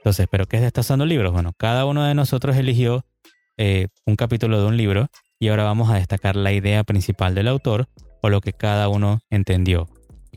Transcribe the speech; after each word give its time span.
Entonces, 0.00 0.28
¿pero 0.30 0.46
qué 0.46 0.56
es 0.56 0.62
Destazando 0.62 1.04
Libros? 1.04 1.30
Bueno, 1.30 1.52
cada 1.58 1.84
uno 1.84 2.04
de 2.04 2.14
nosotros 2.14 2.56
eligió 2.56 3.04
eh, 3.58 3.88
un 4.06 4.16
capítulo 4.16 4.58
de 4.58 4.66
un 4.66 4.78
libro 4.78 5.08
y 5.38 5.48
ahora 5.48 5.64
vamos 5.64 5.90
a 5.90 5.96
destacar 5.96 6.36
la 6.36 6.52
idea 6.52 6.84
principal 6.84 7.34
del 7.34 7.48
autor 7.48 7.86
o 8.22 8.30
lo 8.30 8.40
que 8.40 8.54
cada 8.54 8.88
uno 8.88 9.20
entendió. 9.28 9.88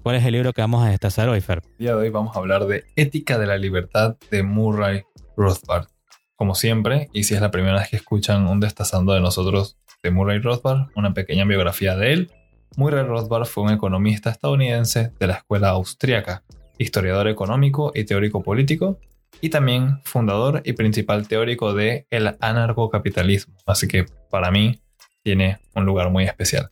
¿Cuál 0.02 0.18
es 0.18 0.26
el 0.26 0.34
libro 0.34 0.52
que 0.52 0.60
vamos 0.60 0.86
a 0.86 0.90
destazar 0.90 1.30
hoy, 1.30 1.40
Fer? 1.40 1.62
El 1.64 1.78
día 1.78 1.92
de 1.92 1.96
hoy 1.96 2.10
vamos 2.10 2.36
a 2.36 2.40
hablar 2.40 2.66
de 2.66 2.84
Ética 2.98 3.38
de 3.38 3.48
la 3.48 3.56
Libertad 3.56 4.18
de 4.30 4.44
Murray 4.44 5.04
Rothbard. 5.38 5.88
Como 6.36 6.56
siempre, 6.56 7.10
y 7.14 7.24
si 7.24 7.34
es 7.34 7.40
la 7.40 7.52
primera 7.52 7.80
vez 7.80 7.90
que 7.90 7.96
escuchan 7.96 8.48
un 8.48 8.60
destazando 8.60 9.14
de 9.14 9.22
nosotros 9.22 9.78
de 10.04 10.12
Murray 10.12 10.40
Rothbard, 10.40 10.90
una 10.98 11.14
pequeña 11.14 11.46
biografía 11.46 11.96
de 11.96 12.12
él. 12.12 12.32
Murray 12.76 13.06
Rothbard 13.06 13.46
fue 13.46 13.64
un 13.64 13.72
economista 13.72 14.30
estadounidense 14.30 15.14
de 15.18 15.28
la 15.28 15.36
escuela 15.36 15.70
austríaca, 15.70 16.44
historiador 16.78 17.30
económico 17.30 17.94
y 17.96 18.04
teórico 18.04 18.44
político, 18.44 19.00
y 19.44 19.50
también 19.50 20.00
fundador 20.06 20.62
y 20.64 20.72
principal 20.72 21.28
teórico 21.28 21.74
de 21.74 22.08
el 22.10 22.34
anarcocapitalismo. 22.40 23.58
Así 23.66 23.90
que 23.90 24.06
para 24.30 24.52
mí 24.52 24.82
tiene 25.22 25.60
un 25.76 25.86
lugar 25.86 26.12
muy 26.12 26.24
especial. 26.24 26.72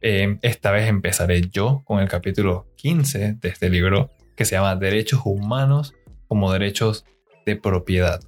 Eh, 0.00 0.38
esta 0.40 0.70
vez 0.70 0.88
empezaré 0.88 1.42
yo 1.50 1.82
con 1.84 2.00
el 2.00 2.08
capítulo 2.08 2.66
15 2.76 3.34
de 3.34 3.48
este 3.50 3.68
libro 3.68 4.10
que 4.34 4.46
se 4.46 4.54
llama 4.54 4.74
Derechos 4.74 5.20
Humanos 5.26 5.92
como 6.28 6.50
Derechos 6.50 7.04
de 7.44 7.56
Propiedad. 7.56 8.22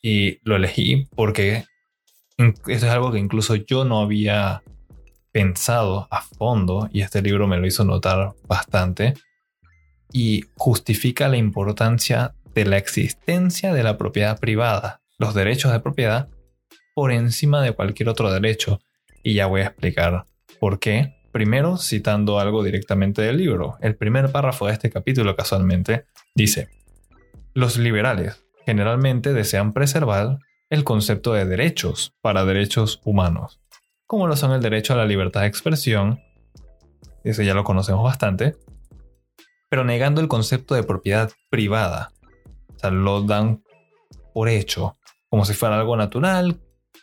Y 0.00 0.38
lo 0.48 0.56
elegí 0.56 1.06
porque 1.14 1.64
eso 2.38 2.54
es 2.66 2.84
algo 2.84 3.12
que 3.12 3.18
incluso 3.18 3.56
yo 3.56 3.84
no 3.84 4.00
había 4.00 4.62
pensado 5.32 6.08
a 6.10 6.22
fondo 6.22 6.88
y 6.90 7.02
este 7.02 7.20
libro 7.20 7.46
me 7.46 7.58
lo 7.58 7.66
hizo 7.66 7.84
notar 7.84 8.32
bastante 8.48 9.12
y 10.12 10.46
justifica 10.56 11.28
la 11.28 11.36
importancia 11.36 12.34
de 12.54 12.64
la 12.64 12.76
existencia 12.76 13.72
de 13.72 13.82
la 13.82 13.98
propiedad 13.98 14.38
privada, 14.38 15.00
los 15.18 15.34
derechos 15.34 15.72
de 15.72 15.80
propiedad, 15.80 16.28
por 16.94 17.12
encima 17.12 17.62
de 17.62 17.72
cualquier 17.72 18.08
otro 18.08 18.32
derecho. 18.32 18.80
Y 19.22 19.34
ya 19.34 19.46
voy 19.46 19.60
a 19.62 19.66
explicar 19.66 20.26
por 20.58 20.78
qué. 20.78 21.16
Primero, 21.32 21.76
citando 21.76 22.40
algo 22.40 22.64
directamente 22.64 23.22
del 23.22 23.36
libro. 23.36 23.76
El 23.80 23.94
primer 23.94 24.32
párrafo 24.32 24.66
de 24.66 24.72
este 24.72 24.90
capítulo, 24.90 25.36
casualmente, 25.36 26.06
dice, 26.34 26.68
los 27.54 27.76
liberales 27.76 28.44
generalmente 28.66 29.32
desean 29.32 29.72
preservar 29.72 30.38
el 30.70 30.84
concepto 30.84 31.32
de 31.32 31.46
derechos 31.46 32.14
para 32.20 32.44
derechos 32.44 33.00
humanos, 33.04 33.60
como 34.06 34.26
lo 34.26 34.36
son 34.36 34.52
el 34.52 34.60
derecho 34.60 34.92
a 34.92 34.96
la 34.96 35.04
libertad 35.04 35.42
de 35.42 35.48
expresión, 35.48 36.20
ese 37.24 37.44
ya 37.44 37.54
lo 37.54 37.64
conocemos 37.64 38.04
bastante, 38.04 38.56
pero 39.68 39.84
negando 39.84 40.20
el 40.20 40.28
concepto 40.28 40.74
de 40.74 40.82
propiedad 40.82 41.30
privada, 41.48 42.12
sea, 42.80 42.90
lo 42.90 43.22
dan 43.22 43.62
por 44.32 44.48
hecho, 44.48 44.98
como 45.28 45.44
si 45.44 45.54
fuera 45.54 45.78
algo 45.78 45.96
natural, 45.96 46.60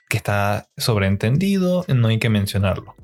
que 0.09 0.17
está 0.17 0.67
sobreentendido, 0.77 1.85
no 1.87 2.07
hay 2.07 2.19
que 2.19 2.29
mencionarlo. 2.29 2.95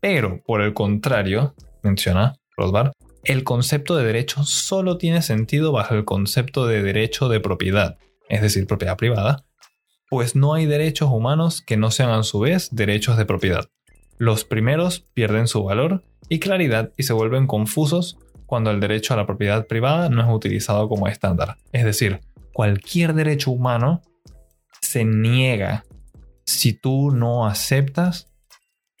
Pero, 0.00 0.42
por 0.44 0.60
el 0.60 0.74
contrario, 0.74 1.54
menciona 1.82 2.36
Rothbard, 2.56 2.92
el 3.24 3.42
concepto 3.42 3.96
de 3.96 4.04
derecho 4.04 4.44
solo 4.44 4.98
tiene 4.98 5.22
sentido 5.22 5.72
bajo 5.72 5.94
el 5.94 6.04
concepto 6.04 6.66
de 6.66 6.82
derecho 6.82 7.28
de 7.28 7.40
propiedad, 7.40 7.98
es 8.28 8.42
decir, 8.42 8.66
propiedad 8.66 8.96
privada, 8.96 9.44
pues 10.10 10.36
no 10.36 10.54
hay 10.54 10.66
derechos 10.66 11.08
humanos 11.10 11.62
que 11.62 11.76
no 11.76 11.90
sean 11.90 12.10
a 12.10 12.22
su 12.22 12.40
vez 12.40 12.68
derechos 12.70 13.16
de 13.16 13.24
propiedad. 13.24 13.70
Los 14.18 14.44
primeros 14.44 15.00
pierden 15.14 15.48
su 15.48 15.64
valor 15.64 16.04
y 16.28 16.38
claridad 16.38 16.92
y 16.96 17.04
se 17.04 17.12
vuelven 17.12 17.46
confusos 17.46 18.18
cuando 18.54 18.70
el 18.70 18.78
derecho 18.78 19.14
a 19.14 19.16
la 19.16 19.26
propiedad 19.26 19.66
privada 19.66 20.08
no 20.08 20.22
es 20.22 20.28
utilizado 20.28 20.88
como 20.88 21.08
estándar. 21.08 21.56
Es 21.72 21.84
decir, 21.84 22.20
cualquier 22.52 23.12
derecho 23.12 23.50
humano 23.50 24.00
se 24.80 25.04
niega 25.04 25.84
si 26.46 26.72
tú 26.72 27.10
no 27.10 27.48
aceptas 27.48 28.32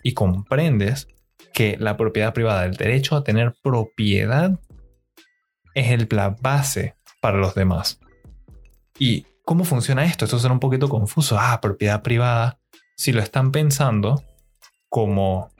y 0.02 0.12
comprendes 0.12 1.06
que 1.52 1.76
la 1.78 1.96
propiedad 1.96 2.34
privada, 2.34 2.64
el 2.64 2.74
derecho 2.74 3.14
a 3.14 3.22
tener 3.22 3.54
propiedad, 3.62 4.58
es 5.72 6.12
la 6.12 6.30
base 6.30 6.96
para 7.20 7.38
los 7.38 7.54
demás. 7.54 8.00
¿Y 8.98 9.24
cómo 9.44 9.62
funciona 9.62 10.04
esto? 10.04 10.24
Esto 10.24 10.40
suena 10.40 10.54
un 10.54 10.58
poquito 10.58 10.88
confuso. 10.88 11.38
Ah, 11.38 11.60
propiedad 11.60 12.02
privada. 12.02 12.58
Si 12.96 13.12
lo 13.12 13.22
están 13.22 13.52
pensando 13.52 14.24
como 14.88 15.52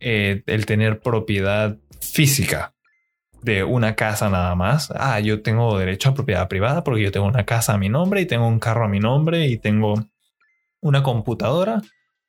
eh, 0.00 0.42
el 0.46 0.64
tener 0.64 1.00
propiedad 1.00 1.76
física, 2.00 2.72
de 3.42 3.64
una 3.64 3.94
casa 3.94 4.30
nada 4.30 4.54
más. 4.54 4.92
Ah, 4.94 5.20
yo 5.20 5.42
tengo 5.42 5.78
derecho 5.78 6.10
a 6.10 6.14
propiedad 6.14 6.48
privada 6.48 6.84
porque 6.84 7.02
yo 7.02 7.12
tengo 7.12 7.26
una 7.26 7.44
casa 7.44 7.74
a 7.74 7.78
mi 7.78 7.88
nombre 7.88 8.20
y 8.20 8.26
tengo 8.26 8.46
un 8.46 8.58
carro 8.58 8.84
a 8.84 8.88
mi 8.88 9.00
nombre 9.00 9.46
y 9.46 9.58
tengo 9.58 9.94
una 10.80 11.02
computadora 11.02 11.82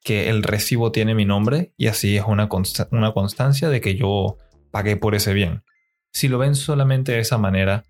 que 0.04 0.30
el 0.30 0.44
recibo 0.44 0.92
tiene 0.92 1.16
mi 1.16 1.26
nombre 1.26 1.72
y 1.78 1.88
así 1.88 2.18
es 2.18 2.26
una, 2.26 2.50
una 2.92 3.14
constancia 3.14 3.70
de 3.70 3.80
que 3.80 3.96
yo 3.96 4.38
pagué 4.72 4.98
por 4.98 5.16
ese 5.16 5.34
bien. 5.34 5.64
Si 6.12 6.28
lo 6.28 6.38
ven 6.38 6.56
solamente 6.56 7.14
de 7.14 7.20
esa 7.20 7.38
manera, 7.38 7.86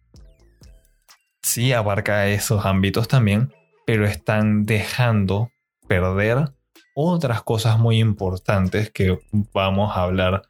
sí 1.41 1.73
abarca 1.73 2.27
esos 2.27 2.65
ámbitos 2.65 3.07
también, 3.07 3.53
pero 3.85 4.05
están 4.05 4.65
dejando 4.65 5.51
perder 5.87 6.53
otras 6.95 7.41
cosas 7.41 7.79
muy 7.79 7.99
importantes 7.99 8.91
que 8.91 9.19
vamos 9.53 9.97
a 9.97 10.03
hablar 10.03 10.43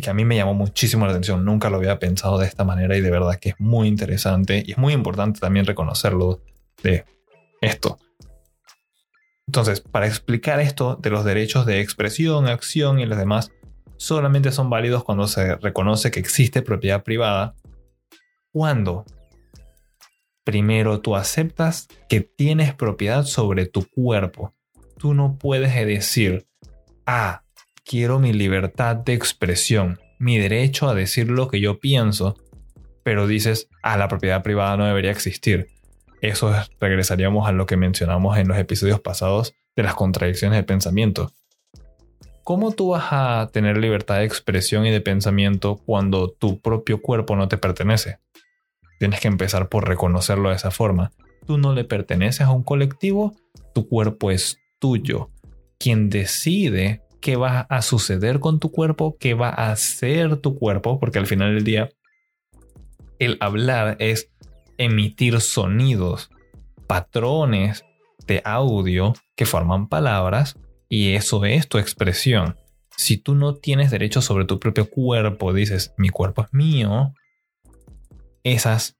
que 0.00 0.10
a 0.10 0.14
mí 0.14 0.24
me 0.24 0.36
llamó 0.36 0.54
muchísimo 0.54 1.04
la 1.04 1.12
atención, 1.12 1.44
nunca 1.44 1.68
lo 1.70 1.76
había 1.76 1.98
pensado 1.98 2.38
de 2.38 2.46
esta 2.46 2.64
manera 2.64 2.96
y 2.96 3.00
de 3.00 3.10
verdad 3.10 3.38
que 3.38 3.50
es 3.50 3.60
muy 3.60 3.88
interesante 3.88 4.62
y 4.66 4.72
es 4.72 4.78
muy 4.78 4.94
importante 4.94 5.40
también 5.40 5.66
reconocerlo 5.66 6.40
de 6.82 7.04
esto. 7.60 7.98
Entonces, 9.46 9.80
para 9.80 10.06
explicar 10.06 10.60
esto 10.60 10.96
de 10.96 11.10
los 11.10 11.24
derechos 11.24 11.66
de 11.66 11.80
expresión, 11.80 12.46
acción 12.46 13.00
y 13.00 13.06
los 13.06 13.18
demás, 13.18 13.50
solamente 13.96 14.50
son 14.50 14.70
válidos 14.70 15.04
cuando 15.04 15.26
se 15.26 15.56
reconoce 15.56 16.10
que 16.10 16.20
existe 16.20 16.62
propiedad 16.62 17.02
privada. 17.02 17.54
Cuando 18.50 19.04
primero 20.44 21.00
tú 21.00 21.16
aceptas 21.16 21.88
que 22.08 22.20
tienes 22.20 22.74
propiedad 22.74 23.24
sobre 23.24 23.66
tu 23.66 23.86
cuerpo. 23.88 24.54
Tú 24.98 25.14
no 25.14 25.36
puedes 25.38 25.74
decir, 25.86 26.46
ah, 27.06 27.42
quiero 27.84 28.18
mi 28.18 28.32
libertad 28.32 28.96
de 28.96 29.14
expresión, 29.14 30.00
mi 30.18 30.38
derecho 30.38 30.88
a 30.88 30.94
decir 30.94 31.30
lo 31.30 31.48
que 31.48 31.60
yo 31.60 31.80
pienso, 31.80 32.36
pero 33.02 33.26
dices, 33.26 33.68
ah, 33.82 33.96
la 33.96 34.08
propiedad 34.08 34.42
privada 34.42 34.76
no 34.76 34.86
debería 34.86 35.10
existir. 35.10 35.68
Eso 36.20 36.54
regresaríamos 36.80 37.48
a 37.48 37.52
lo 37.52 37.66
que 37.66 37.76
mencionamos 37.76 38.38
en 38.38 38.46
los 38.46 38.56
episodios 38.56 39.00
pasados 39.00 39.54
de 39.74 39.82
las 39.82 39.94
contradicciones 39.94 40.56
de 40.56 40.62
pensamiento. 40.62 41.32
¿Cómo 42.44 42.72
tú 42.72 42.90
vas 42.90 43.08
a 43.10 43.50
tener 43.52 43.78
libertad 43.78 44.18
de 44.18 44.24
expresión 44.24 44.86
y 44.86 44.90
de 44.90 45.00
pensamiento 45.00 45.76
cuando 45.76 46.30
tu 46.30 46.60
propio 46.60 47.00
cuerpo 47.00 47.36
no 47.36 47.48
te 47.48 47.56
pertenece? 47.56 48.18
Tienes 48.98 49.20
que 49.20 49.28
empezar 49.28 49.68
por 49.68 49.88
reconocerlo 49.88 50.50
de 50.50 50.56
esa 50.56 50.70
forma. 50.70 51.12
Tú 51.46 51.58
no 51.58 51.72
le 51.72 51.84
perteneces 51.84 52.42
a 52.42 52.50
un 52.50 52.62
colectivo, 52.62 53.34
tu 53.74 53.88
cuerpo 53.88 54.30
es 54.30 54.58
tuyo. 54.78 55.30
Quien 55.78 56.08
decide 56.08 57.02
qué 57.22 57.36
va 57.36 57.60
a 57.60 57.80
suceder 57.80 58.40
con 58.40 58.58
tu 58.58 58.70
cuerpo, 58.70 59.16
qué 59.18 59.32
va 59.32 59.48
a 59.48 59.70
hacer 59.70 60.36
tu 60.36 60.58
cuerpo, 60.58 61.00
porque 61.00 61.20
al 61.20 61.26
final 61.26 61.54
del 61.54 61.64
día 61.64 61.88
el 63.18 63.38
hablar 63.40 63.96
es 64.00 64.30
emitir 64.76 65.40
sonidos, 65.40 66.30
patrones 66.88 67.84
de 68.26 68.42
audio 68.44 69.14
que 69.36 69.46
forman 69.46 69.88
palabras 69.88 70.58
y 70.88 71.14
eso 71.14 71.44
es 71.44 71.68
tu 71.68 71.78
expresión. 71.78 72.56
Si 72.96 73.16
tú 73.16 73.36
no 73.36 73.54
tienes 73.54 73.90
derecho 73.90 74.20
sobre 74.20 74.44
tu 74.44 74.58
propio 74.58 74.90
cuerpo, 74.90 75.54
dices, 75.54 75.94
mi 75.96 76.08
cuerpo 76.08 76.42
es 76.42 76.52
mío, 76.52 77.14
esas 78.42 78.98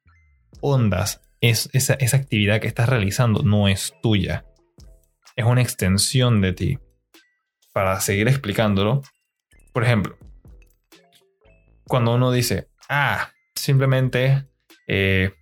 ondas, 0.60 1.20
es, 1.40 1.69
esa, 1.72 1.94
esa 1.94 2.16
actividad 2.16 2.60
que 2.60 2.69
estás 2.69 2.88
realizando 2.88 3.42
no 3.42 3.66
es 3.66 3.92
tuya. 4.00 4.46
Es 5.34 5.44
una 5.44 5.60
extensión 5.60 6.40
de 6.40 6.52
ti 6.52 6.78
para 7.72 8.00
seguir 8.00 8.28
explicándolo, 8.28 9.02
por 9.72 9.84
ejemplo, 9.84 10.16
cuando 11.86 12.14
uno 12.14 12.30
dice, 12.30 12.69
ah, 12.88 13.30
simplemente 13.54 14.46
eh, 14.86 15.32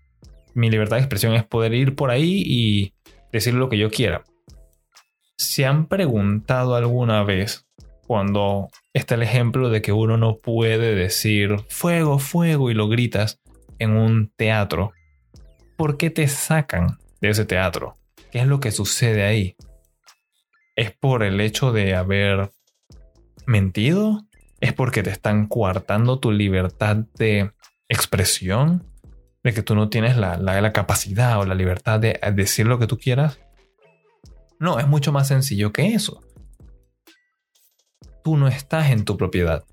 mi 0.55 0.71
libertad 0.71 0.97
de 0.97 1.03
expresión 1.03 1.35
es 1.35 1.45
poder 1.45 1.75
ir 1.75 1.95
por 1.95 2.11
ahí 2.11 2.43
y 2.45 2.95
decir 3.33 3.55
lo 3.55 3.69
que 3.69 3.79
yo 3.79 3.91
quiera. 3.91 4.25
¿Se 5.37 5.65
han 5.65 5.87
preguntado 5.87 6.75
alguna 6.75 7.23
vez 7.23 7.67
cuando 8.07 8.69
está 8.93 9.15
el 9.15 9.23
ejemplo 9.23 9.71
de 9.71 9.83
que 9.83 9.93
uno 9.93 10.17
no 10.17 10.39
puede 10.39 10.95
decir 10.95 11.57
fuego, 11.69 12.19
fuego 12.19 12.71
y 12.71 12.75
lo 12.75 12.89
gritas 12.89 13.41
en 13.79 13.97
un 13.97 14.33
teatro? 14.37 14.93
¿Por 15.77 15.97
qué 15.97 16.11
te 16.11 16.29
sacan 16.29 16.99
de 17.21 17.31
ese 17.31 17.45
teatro? 17.45 17.97
¿Qué 18.31 18.41
es 18.41 18.47
lo 18.47 18.61
que 18.61 18.71
sucede 18.71 19.25
ahí? 19.25 19.57
¿Es 20.81 20.93
por 20.93 21.23
el 21.23 21.43
hecho 21.43 21.73
de 21.73 21.95
haber 21.95 22.53
mentido? 23.45 24.23
¿Es 24.61 24.73
porque 24.73 25.03
te 25.03 25.11
están 25.11 25.47
coartando 25.47 26.21
tu 26.21 26.33
libertad 26.33 26.97
de 27.19 27.53
expresión? 27.91 28.87
¿De 29.45 29.53
que 29.53 29.63
tú 29.63 29.75
no 29.75 29.91
tienes 29.91 30.17
la, 30.17 30.39
la 30.39 30.73
capacidad 30.73 31.39
o 31.39 31.45
la 31.45 31.55
libertad 31.55 32.01
de 32.01 32.19
decir 32.35 32.67
lo 32.67 32.79
que 32.79 32.87
tú 32.87 32.97
quieras? 32.97 33.39
No, 34.59 34.79
es 34.79 34.89
mucho 34.89 35.13
más 35.13 35.29
sencillo 35.29 35.71
que 35.71 35.89
eso. 35.89 36.23
Tú 38.25 38.39
no 38.39 38.49
estás 38.49 38.91
en 38.91 39.05
tu 39.05 39.19
propiedad. 39.19 39.65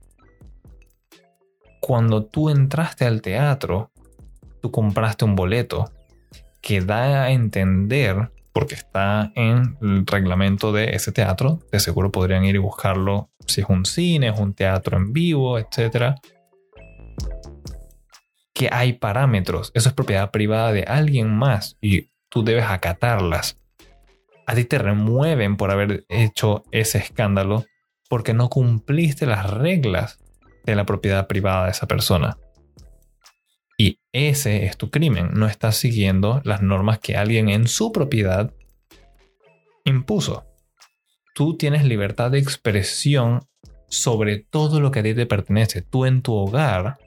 Cuando 1.80 2.26
tú 2.26 2.50
entraste 2.50 3.06
al 3.06 3.22
teatro, 3.22 3.92
tú 4.62 4.72
compraste 4.72 5.24
un 5.24 5.38
boleto 5.38 5.90
que 6.60 6.82
da 6.82 7.24
a 7.24 7.32
entender, 7.32 8.30
porque 8.58 8.74
está 8.74 9.32
en 9.36 9.78
el 9.84 10.04
reglamento 10.08 10.72
de 10.72 10.96
ese 10.96 11.12
teatro, 11.12 11.60
de 11.72 11.80
seguro 11.80 12.12
podrían 12.12 12.44
ir 12.44 12.56
y 12.56 12.58
buscarlo 12.58 13.30
si 13.46 13.62
es 13.62 13.70
un 13.70 13.86
cine, 13.86 14.30
es 14.30 14.40
un 14.40 14.56
teatro 14.56 14.98
en 14.98 15.14
vivo, 15.14 15.60
etc. 15.60 16.16
Que 18.52 18.68
hay 18.72 18.94
parámetros, 18.94 19.70
eso 19.76 19.90
es 19.90 19.94
propiedad 19.94 20.32
privada 20.32 20.72
de 20.72 20.86
alguien 20.86 21.30
más 21.30 21.78
y 21.82 22.10
tú 22.30 22.44
debes 22.44 22.66
acatarlas 22.66 23.60
a 24.48 24.56
ti 24.56 24.66
te 24.66 24.80
remueven 24.80 25.56
por 25.56 25.70
haber 25.70 26.06
hecho 26.10 26.64
ese 26.72 26.98
escándalo 26.98 27.66
porque 28.10 28.34
no 28.34 28.50
cumpliste 28.50 29.28
las 29.28 29.48
reglas 29.52 30.18
de 30.66 30.74
la 30.76 30.84
propiedad 30.84 31.28
privada 31.28 31.66
de 31.66 31.72
esa 31.72 31.86
persona. 31.86 32.40
Ese 34.18 34.66
es 34.66 34.78
tu 34.78 34.90
crimen. 34.90 35.32
No 35.34 35.46
estás 35.46 35.78
siguiendo 35.78 36.42
las 36.44 36.62
normas 36.62 37.00
que 37.00 37.18
alguien 37.18 37.50
en 37.50 37.68
su 37.68 37.92
propiedad 37.92 38.52
impuso. 39.86 40.46
Tú 41.36 41.56
tienes 41.56 41.86
libertad 41.86 42.32
de 42.32 42.40
expresión 42.40 43.42
sobre 43.90 44.38
todo 44.38 44.80
lo 44.80 44.92
que 44.92 45.00
a 45.00 45.04
ti 45.04 45.14
te 45.14 45.26
pertenece. 45.26 45.82
Tú 45.82 46.06
en 46.06 46.22
tu 46.22 46.34
hogar, 46.34 46.98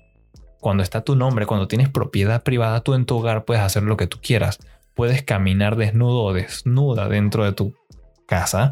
cuando 0.61 0.83
está 0.83 1.03
tu 1.03 1.17
nombre, 1.17 1.47
cuando 1.47 1.69
tienes 1.69 1.89
propiedad 1.89 2.43
privada, 2.43 2.81
tú 2.81 2.95
en 2.95 3.07
tu 3.07 3.19
hogar 3.19 3.45
puedes 3.45 3.63
hacer 3.63 3.83
lo 3.83 3.97
que 3.97 4.07
tú 4.07 4.19
quieras 4.23 4.59
puedes 5.01 5.23
caminar 5.23 5.77
desnudo 5.77 6.25
o 6.25 6.33
desnuda 6.35 7.09
dentro 7.09 7.45
de 7.45 7.53
tu 7.53 7.75
casa 8.27 8.71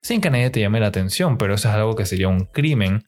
sin 0.00 0.20
que 0.20 0.30
nadie 0.30 0.50
te 0.50 0.58
llame 0.58 0.80
la 0.80 0.88
atención, 0.88 1.38
pero 1.38 1.54
eso 1.54 1.68
es 1.68 1.74
algo 1.76 1.94
que 1.94 2.06
sería 2.06 2.26
un 2.26 2.46
crimen, 2.46 3.04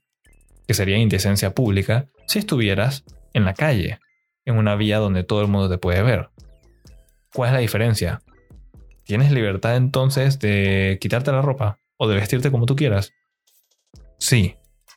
que 0.69 0.75
sería 0.75 0.97
indecencia 0.97 1.55
pública, 1.55 2.07
si 2.29 2.39
estuvieras 2.39 3.03
en 3.33 3.45
la 3.45 3.53
calle, 3.53 3.99
en 4.45 4.57
una 4.57 4.77
vía 4.77 4.99
donde 4.99 5.25
todo 5.25 5.41
el 5.43 5.49
mundo 5.49 5.69
te 5.69 5.79
puede 5.79 6.03
ver. 6.03 6.31
¿Cuál 7.33 7.49
es 7.49 7.55
la 7.55 7.61
diferencia? 7.61 8.23
¿Tienes 9.05 9.33
libertad 9.33 9.77
entonces 9.77 10.39
de 10.39 10.99
quitarte 11.01 11.33
la 11.33 11.43
ropa 11.43 11.79
o 11.97 12.09
de 12.09 12.17
vestirte 12.17 12.51
como 12.51 12.67
tú 12.67 12.77
quieras? 12.77 13.13
Sí, 14.19 14.57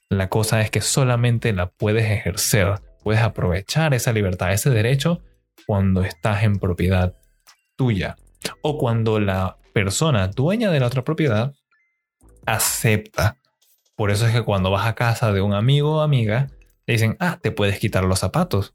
la 0.09 0.29
cosa 0.29 0.61
es 0.61 0.71
que 0.71 0.81
solamente 0.81 1.51
la 1.51 1.69
puedes 1.69 2.05
ejercer, 2.09 2.75
puedes 3.03 3.21
aprovechar 3.21 3.93
esa 3.93 4.13
libertad, 4.13 4.53
ese 4.53 4.69
derecho 4.69 5.21
cuando 5.65 6.03
estás 6.03 6.43
en 6.43 6.59
propiedad 6.59 7.15
tuya 7.75 8.15
o 8.61 8.77
cuando 8.77 9.19
la 9.19 9.57
persona 9.73 10.27
dueña 10.27 10.71
de 10.71 10.79
la 10.79 10.87
otra 10.87 11.03
propiedad 11.03 11.53
acepta. 12.45 13.37
Por 13.95 14.11
eso 14.11 14.25
es 14.27 14.33
que 14.33 14.43
cuando 14.43 14.71
vas 14.71 14.87
a 14.87 14.95
casa 14.95 15.33
de 15.33 15.41
un 15.41 15.53
amigo 15.53 15.97
o 15.97 16.01
amiga, 16.01 16.47
te 16.85 16.93
dicen, 16.93 17.17
ah, 17.19 17.39
te 17.41 17.51
puedes 17.51 17.79
quitar 17.79 18.05
los 18.05 18.19
zapatos. 18.19 18.73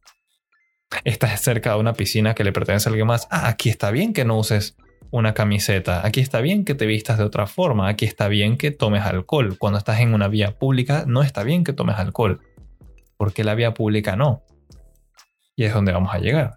Estás 1.05 1.41
cerca 1.41 1.75
de 1.75 1.81
una 1.81 1.95
piscina 1.95 2.35
que 2.35 2.45
le 2.45 2.53
pertenece 2.53 2.89
a 2.89 2.91
alguien 2.91 3.07
más. 3.07 3.27
Ah, 3.31 3.49
aquí 3.49 3.69
está 3.69 3.91
bien 3.91 4.13
que 4.13 4.25
no 4.25 4.39
uses 4.39 4.77
una 5.11 5.35
camiseta. 5.35 6.07
Aquí 6.07 6.21
está 6.21 6.41
bien 6.41 6.65
que 6.65 6.75
te 6.75 6.87
vistas 6.87 7.19
de 7.19 7.25
otra 7.25 7.47
forma. 7.47 7.89
Aquí 7.89 8.05
está 8.05 8.29
bien 8.29 8.57
que 8.57 8.71
tomes 8.71 9.03
alcohol. 9.03 9.57
Cuando 9.59 9.79
estás 9.79 10.01
en 10.01 10.15
una 10.15 10.29
vía 10.29 10.59
pública, 10.59 11.05
no 11.07 11.23
está 11.23 11.43
bien 11.43 11.65
que 11.65 11.73
tomes 11.73 11.97
alcohol. 11.97 12.41
Porque 13.17 13.45
la 13.45 13.55
vía 13.55 13.75
pública 13.75 14.17
no. 14.17 14.43
Y 15.57 15.65
es 15.65 15.75
donde 15.75 15.93
vamos 15.93 16.15
a 16.15 16.19
llegar 16.19 16.57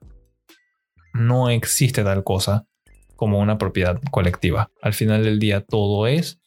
no 1.16 1.50
existe 1.50 2.04
tal 2.04 2.24
cosa 2.24 2.68
como 3.16 3.40
una 3.40 3.58
propiedad 3.58 4.00
colectiva. 4.12 4.70
Al 4.82 4.94
final 4.94 5.24
del 5.24 5.40
día 5.40 5.62
todo 5.62 6.08
es 6.08 6.42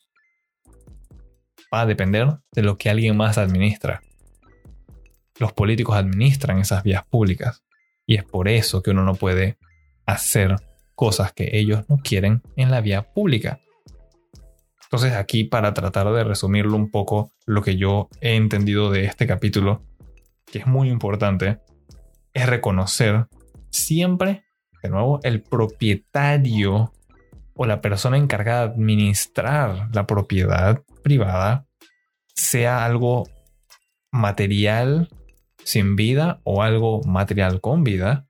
va 1.72 1.82
a 1.82 1.86
depender 1.86 2.38
de 2.52 2.62
lo 2.62 2.76
que 2.76 2.90
alguien 2.90 3.16
más 3.16 3.38
administra. 3.38 4.02
Los 5.38 5.52
políticos 5.54 5.96
administran 5.96 6.58
esas 6.58 6.82
vías 6.82 7.04
públicas 7.06 7.62
y 8.08 8.16
es 8.16 8.24
por 8.24 8.48
eso 8.48 8.82
que 8.82 8.90
uno 8.90 9.04
no 9.04 9.14
puede 9.14 9.58
hacer 10.04 10.56
cosas 10.96 11.32
que 11.32 11.50
ellos 11.52 11.88
no 11.88 11.98
quieren 11.98 12.42
en 12.56 12.72
la 12.72 12.80
vía 12.80 13.12
pública. 13.12 13.60
Entonces 14.82 15.12
aquí 15.12 15.44
para 15.44 15.74
tratar 15.74 16.12
de 16.12 16.24
resumirlo 16.24 16.74
un 16.76 16.90
poco 16.90 17.30
lo 17.46 17.62
que 17.62 17.76
yo 17.76 18.08
he 18.20 18.34
entendido 18.34 18.90
de 18.90 19.04
este 19.04 19.28
capítulo, 19.28 19.84
que 20.50 20.58
es 20.58 20.66
muy 20.66 20.88
importante, 20.88 21.60
es 22.34 22.46
reconocer 22.46 23.26
siempre 23.70 24.42
de 24.82 24.88
nuevo, 24.90 25.20
el 25.22 25.42
propietario 25.42 26.92
o 27.54 27.66
la 27.66 27.80
persona 27.80 28.16
encargada 28.16 28.68
de 28.68 28.74
administrar 28.74 29.88
la 29.92 30.06
propiedad 30.06 30.82
privada 31.02 31.66
sea 32.34 32.84
algo 32.84 33.28
material 34.10 35.08
sin 35.68 35.96
vida 35.96 36.40
o 36.44 36.62
algo 36.62 37.02
material 37.02 37.60
con 37.60 37.84
vida, 37.84 38.26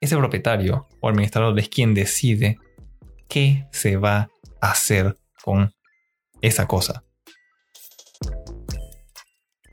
ese 0.00 0.16
propietario 0.16 0.88
o 1.00 1.08
administrador 1.08 1.56
es 1.60 1.68
quien 1.68 1.94
decide 1.94 2.58
qué 3.28 3.68
se 3.70 3.98
va 3.98 4.28
a 4.60 4.72
hacer 4.72 5.16
con 5.44 5.72
esa 6.40 6.66
cosa. 6.66 7.04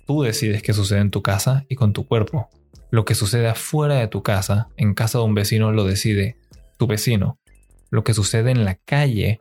Tú 0.06 0.22
decides 0.22 0.62
qué 0.62 0.72
sucede 0.72 1.00
en 1.00 1.10
tu 1.10 1.24
casa 1.24 1.66
y 1.68 1.74
con 1.74 1.94
tu 1.94 2.06
cuerpo. 2.06 2.48
Lo 2.92 3.06
que 3.06 3.16
sucede 3.16 3.48
afuera 3.48 3.96
de 3.96 4.08
tu 4.08 4.22
casa, 4.22 4.70
en 4.78 4.94
casa 4.94 5.18
de 5.18 5.24
un 5.24 5.34
vecino, 5.34 5.72
lo 5.72 5.84
decide 5.84 6.38
tu 6.78 6.86
vecino. 6.86 7.40
Lo 7.90 8.04
que 8.04 8.14
sucede 8.14 8.52
en 8.52 8.66
la 8.66 8.76
calle 8.76 9.40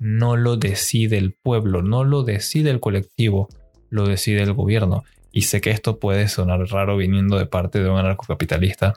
no 0.00 0.36
lo 0.36 0.56
decide 0.56 1.16
el 1.16 1.32
pueblo, 1.32 1.82
no 1.82 2.02
lo 2.02 2.24
decide 2.24 2.70
el 2.70 2.80
colectivo, 2.80 3.48
lo 3.88 4.04
decide 4.04 4.42
el 4.42 4.52
gobierno. 4.52 5.04
Y 5.38 5.42
sé 5.42 5.60
que 5.60 5.70
esto 5.70 6.00
puede 6.00 6.26
sonar 6.26 6.58
raro 6.68 6.96
viniendo 6.96 7.38
de 7.38 7.46
parte 7.46 7.80
de 7.80 7.88
un 7.88 7.96
anarcocapitalista, 7.96 8.94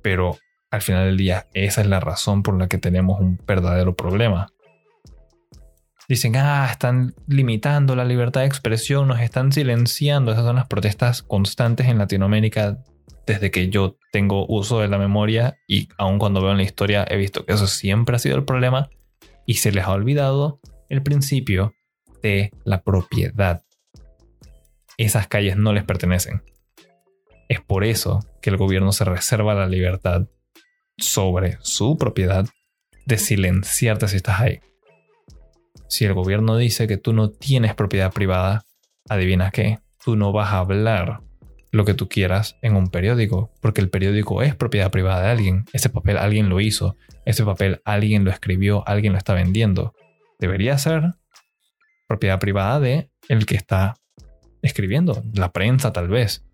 pero 0.00 0.38
al 0.70 0.80
final 0.80 1.04
del 1.04 1.18
día 1.18 1.48
esa 1.52 1.82
es 1.82 1.86
la 1.86 2.00
razón 2.00 2.42
por 2.42 2.58
la 2.58 2.66
que 2.66 2.78
tenemos 2.78 3.20
un 3.20 3.38
verdadero 3.46 3.94
problema. 3.94 4.46
Dicen, 6.08 6.34
ah, 6.36 6.66
están 6.70 7.14
limitando 7.26 7.94
la 7.94 8.06
libertad 8.06 8.40
de 8.40 8.46
expresión, 8.46 9.06
nos 9.06 9.20
están 9.20 9.52
silenciando. 9.52 10.32
Esas 10.32 10.46
son 10.46 10.56
las 10.56 10.66
protestas 10.66 11.22
constantes 11.22 11.88
en 11.88 11.98
Latinoamérica 11.98 12.78
desde 13.26 13.50
que 13.50 13.68
yo 13.68 13.98
tengo 14.12 14.46
uso 14.48 14.80
de 14.80 14.88
la 14.88 14.96
memoria 14.96 15.58
y 15.68 15.90
aun 15.98 16.18
cuando 16.18 16.40
veo 16.40 16.52
en 16.52 16.56
la 16.56 16.62
historia 16.62 17.06
he 17.06 17.18
visto 17.18 17.44
que 17.44 17.52
eso 17.52 17.66
siempre 17.66 18.16
ha 18.16 18.18
sido 18.18 18.36
el 18.36 18.46
problema 18.46 18.88
y 19.44 19.56
se 19.56 19.72
les 19.72 19.84
ha 19.84 19.92
olvidado 19.92 20.58
el 20.88 21.02
principio 21.02 21.74
de 22.22 22.50
la 22.64 22.80
propiedad. 22.80 23.62
Esas 25.00 25.28
calles 25.28 25.56
no 25.56 25.72
les 25.72 25.82
pertenecen. 25.84 26.42
Es 27.48 27.62
por 27.62 27.84
eso 27.84 28.20
que 28.42 28.50
el 28.50 28.58
gobierno 28.58 28.92
se 28.92 29.06
reserva 29.06 29.54
la 29.54 29.66
libertad 29.66 30.28
sobre 30.98 31.56
su 31.62 31.96
propiedad 31.96 32.46
de 33.06 33.16
silenciarte 33.16 34.08
si 34.08 34.16
estás 34.16 34.40
ahí. 34.40 34.60
Si 35.88 36.04
el 36.04 36.12
gobierno 36.12 36.58
dice 36.58 36.86
que 36.86 36.98
tú 36.98 37.14
no 37.14 37.30
tienes 37.30 37.74
propiedad 37.74 38.12
privada, 38.12 38.66
adivina 39.08 39.50
qué, 39.50 39.78
tú 40.04 40.16
no 40.16 40.32
vas 40.32 40.52
a 40.52 40.58
hablar 40.58 41.22
lo 41.72 41.86
que 41.86 41.94
tú 41.94 42.10
quieras 42.10 42.58
en 42.60 42.76
un 42.76 42.88
periódico, 42.88 43.50
porque 43.62 43.80
el 43.80 43.88
periódico 43.88 44.42
es 44.42 44.54
propiedad 44.54 44.90
privada 44.90 45.22
de 45.22 45.30
alguien. 45.30 45.64
Ese 45.72 45.88
papel 45.88 46.18
alguien 46.18 46.50
lo 46.50 46.60
hizo, 46.60 46.96
ese 47.24 47.42
papel 47.42 47.80
alguien 47.86 48.24
lo 48.24 48.30
escribió, 48.30 48.86
alguien 48.86 49.14
lo 49.14 49.18
está 49.18 49.32
vendiendo. 49.32 49.94
Debería 50.38 50.76
ser 50.76 51.14
propiedad 52.06 52.38
privada 52.38 52.80
de 52.80 53.10
el 53.30 53.46
que 53.46 53.56
está 53.56 53.94
escribiendo, 54.62 55.22
la 55.34 55.52
prensa 55.52 55.92
tal 55.92 56.08
vez, 56.08 56.44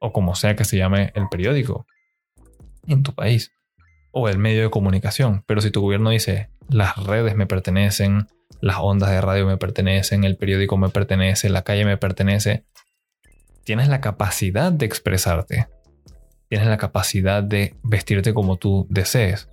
o 0.00 0.12
como 0.12 0.34
sea 0.34 0.56
que 0.56 0.64
se 0.64 0.76
llame 0.76 1.12
el 1.14 1.28
periódico 1.28 1.86
en 2.86 3.02
tu 3.02 3.14
país, 3.14 3.52
o 4.10 4.28
el 4.28 4.38
medio 4.38 4.62
de 4.62 4.70
comunicación. 4.70 5.44
Pero 5.46 5.60
si 5.60 5.70
tu 5.70 5.80
gobierno 5.80 6.10
dice, 6.10 6.50
las 6.68 6.96
redes 6.96 7.36
me 7.36 7.46
pertenecen, 7.46 8.26
las 8.60 8.76
ondas 8.80 9.10
de 9.10 9.20
radio 9.20 9.46
me 9.46 9.56
pertenecen, 9.56 10.24
el 10.24 10.36
periódico 10.36 10.76
me 10.76 10.88
pertenece, 10.88 11.48
la 11.48 11.62
calle 11.62 11.84
me 11.84 11.96
pertenece, 11.96 12.64
tienes 13.64 13.88
la 13.88 14.00
capacidad 14.00 14.72
de 14.72 14.86
expresarte. 14.86 15.66
tienes 16.48 16.68
la 16.68 16.76
capacidad 16.76 17.42
de 17.42 17.74
vestirte 17.82 18.34
como 18.34 18.58
tú 18.58 18.86
desees, 18.90 19.48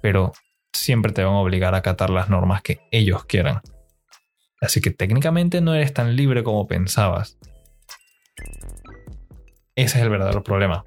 pero 0.00 0.32
siempre 0.72 1.12
te 1.12 1.24
van 1.24 1.34
a 1.34 1.40
obligar 1.40 1.74
a 1.74 1.78
acatar 1.78 2.10
las 2.10 2.28
normas 2.28 2.62
que 2.62 2.80
ellos 2.92 3.24
quieran. 3.24 3.60
Así 4.64 4.80
que 4.80 4.90
técnicamente 4.90 5.60
no 5.60 5.74
eres 5.74 5.92
tan 5.92 6.16
libre 6.16 6.42
como 6.42 6.66
pensabas. 6.66 7.38
Ese 9.76 9.98
es 9.98 10.02
el 10.04 10.10
verdadero 10.10 10.42
problema. 10.42 10.84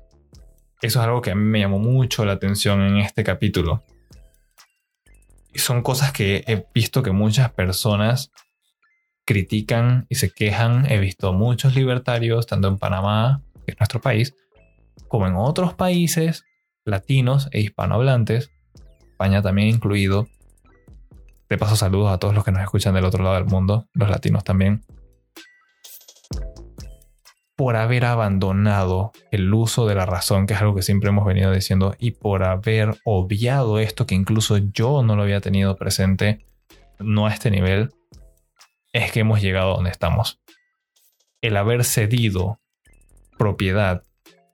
Eso 0.81 0.99
es 0.99 1.05
algo 1.05 1.21
que 1.21 1.31
a 1.31 1.35
mí 1.35 1.43
me 1.43 1.59
llamó 1.59 1.79
mucho 1.79 2.25
la 2.25 2.33
atención 2.33 2.81
en 2.81 2.97
este 2.97 3.23
capítulo. 3.23 3.83
Y 5.53 5.59
son 5.59 5.81
cosas 5.81 6.11
que 6.11 6.43
he 6.47 6.65
visto 6.73 7.03
que 7.03 7.11
muchas 7.11 7.51
personas 7.51 8.31
critican 9.25 10.05
y 10.09 10.15
se 10.15 10.31
quejan. 10.31 10.89
He 10.91 10.99
visto 10.99 11.33
muchos 11.33 11.75
libertarios, 11.75 12.47
tanto 12.47 12.67
en 12.67 12.77
Panamá, 12.77 13.41
que 13.65 13.73
es 13.73 13.79
nuestro 13.79 14.01
país, 14.01 14.33
como 15.07 15.27
en 15.27 15.35
otros 15.35 15.73
países 15.73 16.45
latinos 16.85 17.49
e 17.51 17.59
hispanohablantes, 17.61 18.51
España 19.01 19.41
también 19.41 19.67
incluido. 19.67 20.27
De 21.49 21.57
paso, 21.57 21.75
saludos 21.75 22.11
a 22.11 22.17
todos 22.17 22.35
los 22.35 22.43
que 22.43 22.51
nos 22.51 22.61
escuchan 22.61 22.93
del 22.93 23.05
otro 23.05 23.23
lado 23.23 23.35
del 23.35 23.45
mundo, 23.45 23.87
los 23.93 24.09
latinos 24.09 24.43
también. 24.43 24.83
Por 27.55 27.75
haber 27.77 28.05
abandonado 28.05 29.13
el 29.31 29.51
uso 29.53 29.87
de 29.87 29.95
la 29.95 30.05
razón, 30.05 30.45
que 30.45 30.53
es 30.53 30.61
algo 30.61 30.75
que 30.75 30.81
siempre 30.81 31.09
hemos 31.09 31.25
venido 31.25 31.51
diciendo, 31.51 31.95
y 31.97 32.11
por 32.11 32.43
haber 32.43 32.97
obviado 33.05 33.79
esto 33.79 34.05
que 34.05 34.13
incluso 34.13 34.57
yo 34.57 35.03
no 35.03 35.15
lo 35.15 35.23
había 35.23 35.39
tenido 35.39 35.75
presente, 35.77 36.45
no 36.99 37.27
a 37.27 37.33
este 37.33 37.49
nivel, 37.49 37.91
es 38.91 39.11
que 39.11 39.21
hemos 39.21 39.41
llegado 39.41 39.71
a 39.71 39.75
donde 39.75 39.89
estamos. 39.89 40.39
El 41.41 41.55
haber 41.55 41.83
cedido 41.85 42.59
propiedad 43.37 44.03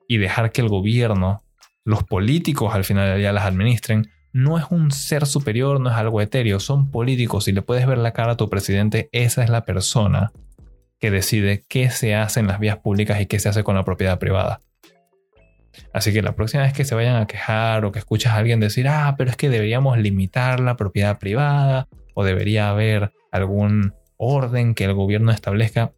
y 0.08 0.18
dejar 0.18 0.52
que 0.52 0.62
el 0.62 0.70
gobierno, 0.70 1.44
los 1.84 2.04
políticos 2.04 2.76
al 2.76 2.84
final 2.84 3.10
del 3.10 3.20
día 3.20 3.34
las 3.34 3.46
administren, 3.46 4.12
no 4.34 4.58
es 4.58 4.66
un 4.72 4.92
ser 4.92 5.28
superior, 5.28 5.80
no 5.80 5.90
es 5.92 5.96
algo 5.96 6.20
etéreo, 6.20 6.60
son 6.60 6.90
políticos 6.90 7.48
y 7.48 7.52
le 7.52 7.62
puedes 7.62 7.86
ver 7.86 8.00
la 8.00 8.14
cara 8.14 8.34
a 8.34 8.38
tu 8.38 8.50
presidente, 8.50 9.08
esa 9.12 9.44
es 9.44 9.50
la 9.50 9.64
persona 9.64 10.32
que 11.00 11.12
decide 11.12 11.64
qué 11.70 11.92
se 11.92 12.16
hace 12.16 12.40
en 12.40 12.48
las 12.48 12.60
vías 12.60 12.78
públicas 12.78 13.22
y 13.22 13.28
qué 13.28 13.40
se 13.40 13.50
hace 13.50 13.64
con 13.64 13.76
la 13.76 13.86
propiedad 13.86 14.20
privada. 14.20 14.62
Así 15.92 16.12
que 16.14 16.22
la 16.22 16.36
próxima 16.36 16.64
vez 16.64 16.74
que 16.74 16.86
se 16.86 16.96
vayan 16.96 17.16
a 17.16 17.28
quejar 17.28 17.86
o 17.86 17.92
que 17.92 18.00
escuchas 18.00 18.34
a 18.34 18.38
alguien 18.38 18.60
decir, 18.60 18.88
ah, 18.88 19.16
pero 19.18 19.30
es 19.30 19.38
que 19.38 19.50
deberíamos 19.50 19.98
limitar 19.98 20.60
la 20.60 20.76
propiedad 20.78 21.20
privada 21.20 21.88
o 22.16 22.24
debería 22.24 22.70
haber 22.70 23.12
algún 23.32 23.94
orden 24.18 24.76
que 24.76 24.86
el 24.86 24.94
gobierno 24.94 25.32
establezca, 25.32 25.94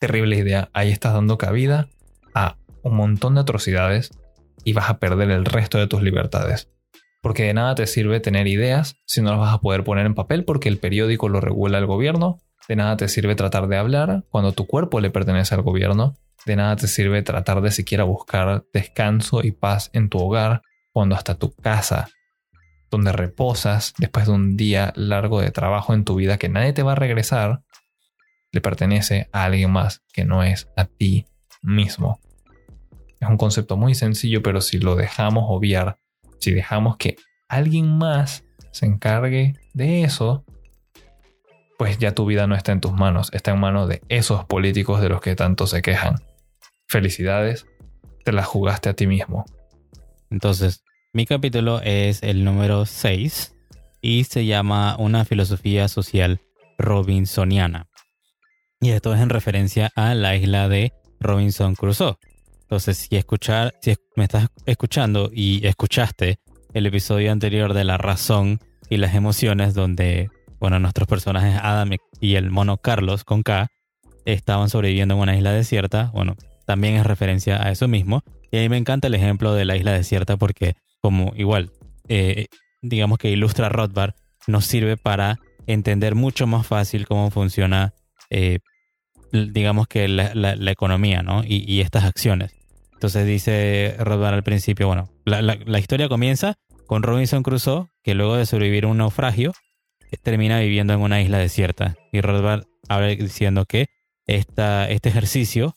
terrible 0.00 0.36
idea. 0.36 0.70
Ahí 0.72 0.90
estás 0.90 1.12
dando 1.12 1.38
cabida 1.38 1.88
a 2.34 2.56
un 2.82 2.96
montón 2.96 3.34
de 3.34 3.42
atrocidades 3.42 4.10
y 4.64 4.72
vas 4.72 4.90
a 4.90 4.98
perder 4.98 5.30
el 5.30 5.44
resto 5.44 5.78
de 5.78 5.86
tus 5.86 6.02
libertades. 6.02 6.73
Porque 7.24 7.44
de 7.44 7.54
nada 7.54 7.74
te 7.74 7.86
sirve 7.86 8.20
tener 8.20 8.46
ideas 8.46 8.98
si 9.06 9.22
no 9.22 9.30
las 9.30 9.40
vas 9.40 9.54
a 9.54 9.60
poder 9.62 9.82
poner 9.82 10.04
en 10.04 10.14
papel 10.14 10.44
porque 10.44 10.68
el 10.68 10.76
periódico 10.76 11.30
lo 11.30 11.40
regula 11.40 11.78
el 11.78 11.86
gobierno. 11.86 12.38
De 12.68 12.76
nada 12.76 12.98
te 12.98 13.08
sirve 13.08 13.34
tratar 13.34 13.66
de 13.66 13.78
hablar 13.78 14.24
cuando 14.28 14.52
tu 14.52 14.66
cuerpo 14.66 15.00
le 15.00 15.08
pertenece 15.08 15.54
al 15.54 15.62
gobierno. 15.62 16.18
De 16.44 16.54
nada 16.54 16.76
te 16.76 16.86
sirve 16.86 17.22
tratar 17.22 17.62
de 17.62 17.70
siquiera 17.70 18.04
buscar 18.04 18.66
descanso 18.74 19.42
y 19.42 19.52
paz 19.52 19.88
en 19.94 20.10
tu 20.10 20.18
hogar 20.18 20.60
cuando 20.92 21.16
hasta 21.16 21.36
tu 21.36 21.54
casa 21.54 22.10
donde 22.90 23.10
reposas 23.10 23.94
después 23.96 24.26
de 24.26 24.32
un 24.32 24.58
día 24.58 24.92
largo 24.94 25.40
de 25.40 25.50
trabajo 25.50 25.94
en 25.94 26.04
tu 26.04 26.16
vida 26.16 26.36
que 26.36 26.50
nadie 26.50 26.74
te 26.74 26.82
va 26.82 26.92
a 26.92 26.96
regresar, 26.96 27.62
le 28.52 28.60
pertenece 28.60 29.30
a 29.32 29.44
alguien 29.44 29.70
más 29.70 30.02
que 30.12 30.26
no 30.26 30.42
es 30.42 30.68
a 30.76 30.84
ti 30.84 31.26
mismo. 31.62 32.20
Es 33.18 33.30
un 33.30 33.38
concepto 33.38 33.78
muy 33.78 33.94
sencillo, 33.94 34.42
pero 34.42 34.60
si 34.60 34.78
lo 34.78 34.94
dejamos 34.94 35.46
obviar, 35.48 35.96
si 36.44 36.52
dejamos 36.52 36.98
que 36.98 37.16
alguien 37.48 37.88
más 37.88 38.44
se 38.70 38.84
encargue 38.86 39.54
de 39.72 40.02
eso, 40.02 40.44
pues 41.78 41.98
ya 41.98 42.14
tu 42.14 42.26
vida 42.26 42.46
no 42.46 42.54
está 42.54 42.72
en 42.72 42.80
tus 42.80 42.92
manos, 42.92 43.30
está 43.32 43.52
en 43.52 43.60
manos 43.60 43.88
de 43.88 44.02
esos 44.08 44.44
políticos 44.44 45.00
de 45.00 45.08
los 45.08 45.20
que 45.20 45.34
tanto 45.34 45.66
se 45.66 45.80
quejan. 45.80 46.16
Felicidades, 46.86 47.66
te 48.24 48.32
la 48.32 48.44
jugaste 48.44 48.90
a 48.90 48.94
ti 48.94 49.06
mismo. 49.06 49.46
Entonces, 50.30 50.84
mi 51.14 51.24
capítulo 51.24 51.80
es 51.82 52.22
el 52.22 52.44
número 52.44 52.84
6 52.84 53.56
y 54.02 54.24
se 54.24 54.44
llama 54.44 54.96
Una 54.98 55.24
filosofía 55.24 55.88
social 55.88 56.42
robinsoniana. 56.76 57.88
Y 58.80 58.90
esto 58.90 59.14
es 59.14 59.20
en 59.20 59.30
referencia 59.30 59.90
a 59.96 60.14
la 60.14 60.36
isla 60.36 60.68
de 60.68 60.92
Robinson 61.20 61.74
Crusoe. 61.74 62.16
Entonces, 62.64 62.98
si 62.98 63.16
escuchar, 63.16 63.74
si 63.80 63.94
me 64.16 64.24
estás 64.24 64.48
escuchando 64.66 65.30
y 65.32 65.66
escuchaste 65.66 66.38
el 66.72 66.86
episodio 66.86 67.30
anterior 67.30 67.72
de 67.72 67.84
la 67.84 67.96
razón 67.96 68.60
y 68.90 68.96
las 68.96 69.14
emociones, 69.14 69.74
donde 69.74 70.28
bueno, 70.64 70.78
nuestros 70.78 71.06
personajes 71.06 71.60
Adam 71.62 71.90
y 72.20 72.36
el 72.36 72.50
mono 72.50 72.78
Carlos 72.78 73.24
con 73.24 73.42
K 73.42 73.68
estaban 74.24 74.70
sobreviviendo 74.70 75.14
en 75.14 75.20
una 75.20 75.36
isla 75.36 75.52
desierta, 75.52 76.10
bueno, 76.14 76.36
también 76.64 76.94
es 76.94 77.04
referencia 77.04 77.62
a 77.62 77.70
eso 77.70 77.86
mismo. 77.86 78.22
Y 78.50 78.56
a 78.56 78.60
mí 78.60 78.70
me 78.70 78.78
encanta 78.78 79.08
el 79.08 79.14
ejemplo 79.14 79.52
de 79.52 79.66
la 79.66 79.76
isla 79.76 79.92
desierta 79.92 80.38
porque 80.38 80.74
como 81.02 81.34
igual, 81.36 81.70
eh, 82.08 82.46
digamos 82.80 83.18
que 83.18 83.30
ilustra 83.30 83.68
Rothbard, 83.68 84.14
nos 84.46 84.64
sirve 84.64 84.96
para 84.96 85.38
entender 85.66 86.14
mucho 86.14 86.46
más 86.46 86.66
fácil 86.66 87.06
cómo 87.06 87.30
funciona, 87.30 87.92
eh, 88.30 88.60
digamos 89.34 89.88
que 89.88 90.08
la, 90.08 90.70
economía, 90.70 91.22
¿no? 91.22 91.42
Y, 91.44 91.80
estas 91.80 92.04
acciones. 92.04 92.52
Entonces 92.92 93.26
dice 93.26 93.96
Rothbard 93.98 94.34
al 94.34 94.42
principio, 94.42 94.86
bueno, 94.86 95.10
la, 95.24 95.78
historia 95.78 96.08
comienza 96.08 96.54
con 96.86 97.02
Robinson 97.02 97.42
Crusoe, 97.42 97.88
que 98.02 98.14
luego 98.14 98.36
de 98.36 98.46
sobrevivir 98.46 98.84
a 98.84 98.88
un 98.88 98.98
naufragio, 98.98 99.52
eh, 100.10 100.16
termina 100.22 100.60
viviendo 100.60 100.94
en 100.94 101.00
una 101.00 101.20
isla 101.20 101.38
desierta. 101.38 101.96
Y 102.12 102.20
Rothbard 102.20 102.64
habla 102.88 103.08
diciendo 103.08 103.64
que 103.66 103.86
esta, 104.26 104.88
este 104.88 105.08
ejercicio 105.08 105.74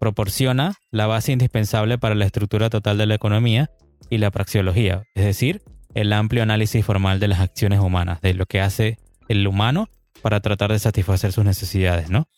proporciona 0.00 0.74
la 0.90 1.06
base 1.06 1.32
indispensable 1.32 1.98
para 1.98 2.14
la 2.14 2.24
estructura 2.24 2.70
total 2.70 2.98
de 2.98 3.06
la 3.06 3.14
economía 3.14 3.70
y 4.10 4.18
la 4.18 4.30
praxeología, 4.30 5.02
es 5.14 5.24
decir, 5.24 5.62
el 5.94 6.12
amplio 6.12 6.42
análisis 6.42 6.84
formal 6.84 7.20
de 7.20 7.28
las 7.28 7.40
acciones 7.40 7.80
humanas, 7.80 8.20
de 8.20 8.34
lo 8.34 8.46
que 8.46 8.60
hace 8.60 8.98
el 9.28 9.46
humano 9.46 9.88
para 10.22 10.40
tratar 10.40 10.70
de 10.70 10.78
satisfacer 10.78 11.32
sus 11.32 11.44
necesidades, 11.44 12.10
¿no? 12.10 12.28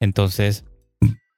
Entonces, 0.00 0.64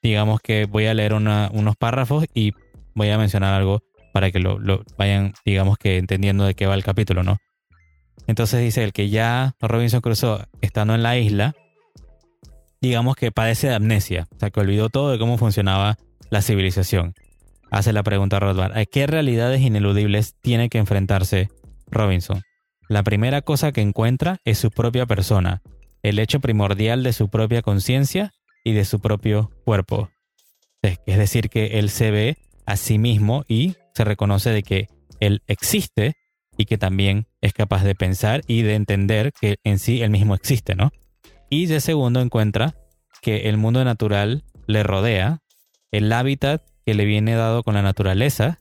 digamos 0.02 0.40
que 0.40 0.66
voy 0.66 0.86
a 0.86 0.94
leer 0.94 1.14
unos 1.14 1.76
párrafos 1.76 2.26
y 2.34 2.52
voy 2.94 3.10
a 3.10 3.18
mencionar 3.18 3.54
algo 3.54 3.82
para 4.12 4.30
que 4.30 4.40
lo, 4.40 4.58
vayan, 4.98 5.34
digamos 5.44 5.78
que 5.78 5.98
entendiendo 5.98 6.44
de 6.44 6.54
qué 6.54 6.66
va 6.66 6.74
el 6.74 6.84
capítulo, 6.84 7.22
¿no? 7.22 7.38
Entonces 8.26 8.60
dice 8.60 8.84
el 8.84 8.92
que 8.92 9.08
ya 9.08 9.54
Robinson 9.60 10.00
Crusoe, 10.00 10.44
estando 10.60 10.94
en 10.94 11.02
la 11.02 11.18
isla, 11.18 11.54
digamos 12.80 13.16
que 13.16 13.32
padece 13.32 13.68
de 13.68 13.74
amnesia, 13.74 14.26
o 14.34 14.38
sea, 14.38 14.50
que 14.50 14.60
olvidó 14.60 14.88
todo 14.88 15.10
de 15.10 15.18
cómo 15.18 15.38
funcionaba 15.38 15.96
la 16.30 16.42
civilización. 16.42 17.14
Hace 17.70 17.92
la 17.92 18.02
pregunta 18.02 18.40
Rothbard, 18.40 18.76
¿a 18.76 18.84
qué 18.84 19.06
realidades 19.06 19.60
ineludibles 19.60 20.34
tiene 20.40 20.68
que 20.68 20.78
enfrentarse 20.78 21.48
Robinson? 21.86 22.42
La 22.88 23.02
primera 23.04 23.42
cosa 23.42 23.70
que 23.70 23.80
encuentra 23.80 24.38
es 24.44 24.58
su 24.58 24.70
propia 24.70 25.06
persona, 25.06 25.62
el 26.02 26.18
hecho 26.18 26.40
primordial 26.40 27.02
de 27.02 27.12
su 27.12 27.28
propia 27.28 27.62
conciencia 27.62 28.32
y 28.64 28.72
de 28.72 28.84
su 28.84 29.00
propio 29.00 29.50
cuerpo. 29.64 30.10
Es 30.82 31.18
decir, 31.18 31.50
que 31.50 31.78
él 31.78 31.90
se 31.90 32.10
ve 32.10 32.36
a 32.66 32.76
sí 32.76 32.98
mismo 32.98 33.44
y 33.48 33.74
se 33.94 34.04
reconoce 34.04 34.50
de 34.50 34.62
que 34.62 34.88
él 35.20 35.42
existe 35.46 36.14
y 36.56 36.64
que 36.66 36.78
también 36.78 37.26
es 37.40 37.52
capaz 37.52 37.84
de 37.84 37.94
pensar 37.94 38.42
y 38.46 38.62
de 38.62 38.74
entender 38.74 39.32
que 39.38 39.56
en 39.64 39.78
sí 39.78 40.02
él 40.02 40.10
mismo 40.10 40.34
existe, 40.34 40.74
¿no? 40.74 40.90
Y 41.50 41.66
de 41.66 41.80
segundo 41.80 42.20
encuentra 42.20 42.74
que 43.22 43.48
el 43.48 43.56
mundo 43.56 43.84
natural 43.84 44.44
le 44.66 44.82
rodea, 44.82 45.40
el 45.90 46.12
hábitat 46.12 46.62
que 46.86 46.94
le 46.94 47.04
viene 47.04 47.34
dado 47.34 47.62
con 47.62 47.74
la 47.74 47.82
naturaleza 47.82 48.60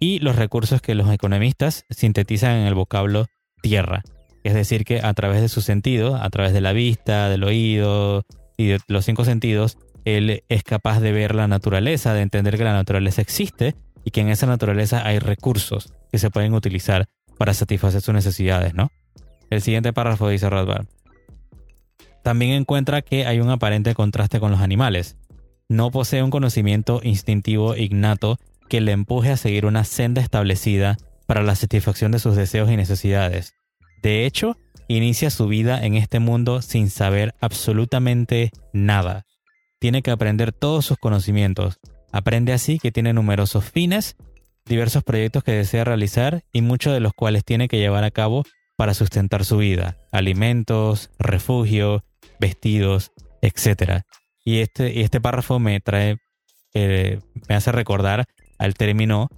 y 0.00 0.18
los 0.18 0.36
recursos 0.36 0.82
que 0.82 0.94
los 0.94 1.10
economistas 1.10 1.84
sintetizan 1.90 2.56
en 2.56 2.66
el 2.66 2.74
vocablo 2.74 3.26
tierra. 3.62 4.02
Es 4.42 4.54
decir, 4.54 4.84
que 4.84 5.00
a 5.00 5.14
través 5.14 5.40
de 5.40 5.48
su 5.48 5.60
sentido, 5.60 6.16
a 6.16 6.28
través 6.30 6.52
de 6.52 6.60
la 6.60 6.72
vista, 6.72 7.28
del 7.28 7.44
oído 7.44 8.24
y 8.56 8.68
de 8.68 8.80
los 8.88 9.04
cinco 9.04 9.24
sentidos, 9.24 9.78
él 10.04 10.42
es 10.48 10.62
capaz 10.62 11.00
de 11.00 11.12
ver 11.12 11.34
la 11.34 11.48
naturaleza, 11.48 12.14
de 12.14 12.22
entender 12.22 12.56
que 12.56 12.64
la 12.64 12.72
naturaleza 12.72 13.22
existe 13.22 13.76
y 14.04 14.10
que 14.10 14.20
en 14.20 14.28
esa 14.28 14.46
naturaleza 14.46 15.06
hay 15.06 15.18
recursos 15.18 15.92
que 16.10 16.18
se 16.18 16.30
pueden 16.30 16.54
utilizar 16.54 17.06
para 17.38 17.54
satisfacer 17.54 18.00
sus 18.00 18.14
necesidades, 18.14 18.74
¿no? 18.74 18.90
El 19.50 19.62
siguiente 19.62 19.92
párrafo 19.92 20.28
dice 20.28 20.50
Rothbard. 20.50 20.86
También 22.22 22.52
encuentra 22.52 23.02
que 23.02 23.26
hay 23.26 23.40
un 23.40 23.50
aparente 23.50 23.94
contraste 23.94 24.40
con 24.40 24.50
los 24.50 24.60
animales 24.60 25.16
no 25.72 25.90
posee 25.90 26.22
un 26.22 26.30
conocimiento 26.30 27.00
instintivo 27.02 27.74
innato 27.76 28.38
que 28.68 28.82
le 28.82 28.92
empuje 28.92 29.30
a 29.30 29.36
seguir 29.38 29.64
una 29.64 29.84
senda 29.84 30.20
establecida 30.20 30.98
para 31.26 31.42
la 31.42 31.54
satisfacción 31.54 32.12
de 32.12 32.18
sus 32.18 32.36
deseos 32.36 32.70
y 32.70 32.76
necesidades. 32.76 33.54
De 34.02 34.26
hecho, 34.26 34.56
inicia 34.88 35.30
su 35.30 35.46
vida 35.46 35.84
en 35.84 35.94
este 35.94 36.18
mundo 36.18 36.62
sin 36.62 36.90
saber 36.90 37.34
absolutamente 37.40 38.50
nada. 38.72 39.24
Tiene 39.78 40.02
que 40.02 40.10
aprender 40.10 40.52
todos 40.52 40.86
sus 40.86 40.98
conocimientos, 40.98 41.80
Aprende 42.12 42.52
así 42.52 42.78
que 42.78 42.92
tiene 42.92 43.14
numerosos 43.14 43.64
fines, 43.64 44.16
diversos 44.66 45.02
proyectos 45.02 45.42
que 45.42 45.52
desea 45.52 45.84
realizar 45.84 46.44
y 46.52 46.60
muchos 46.60 46.92
de 46.92 47.00
los 47.00 47.14
cuales 47.14 47.42
tiene 47.42 47.68
que 47.68 47.78
llevar 47.78 48.04
a 48.04 48.10
cabo 48.10 48.44
para 48.76 48.92
sustentar 48.92 49.46
su 49.46 49.56
vida, 49.56 49.96
alimentos, 50.12 51.10
refugio, 51.18 52.04
vestidos, 52.38 53.12
etc. 53.40 54.02
Y 54.44 54.58
este, 54.58 54.92
y 54.92 55.00
este 55.00 55.22
párrafo 55.22 55.58
me 55.58 55.80
trae, 55.80 56.18
eh, 56.74 57.18
me 57.48 57.54
hace 57.54 57.72
recordar 57.72 58.26
al 58.58 58.74
término 58.74 59.28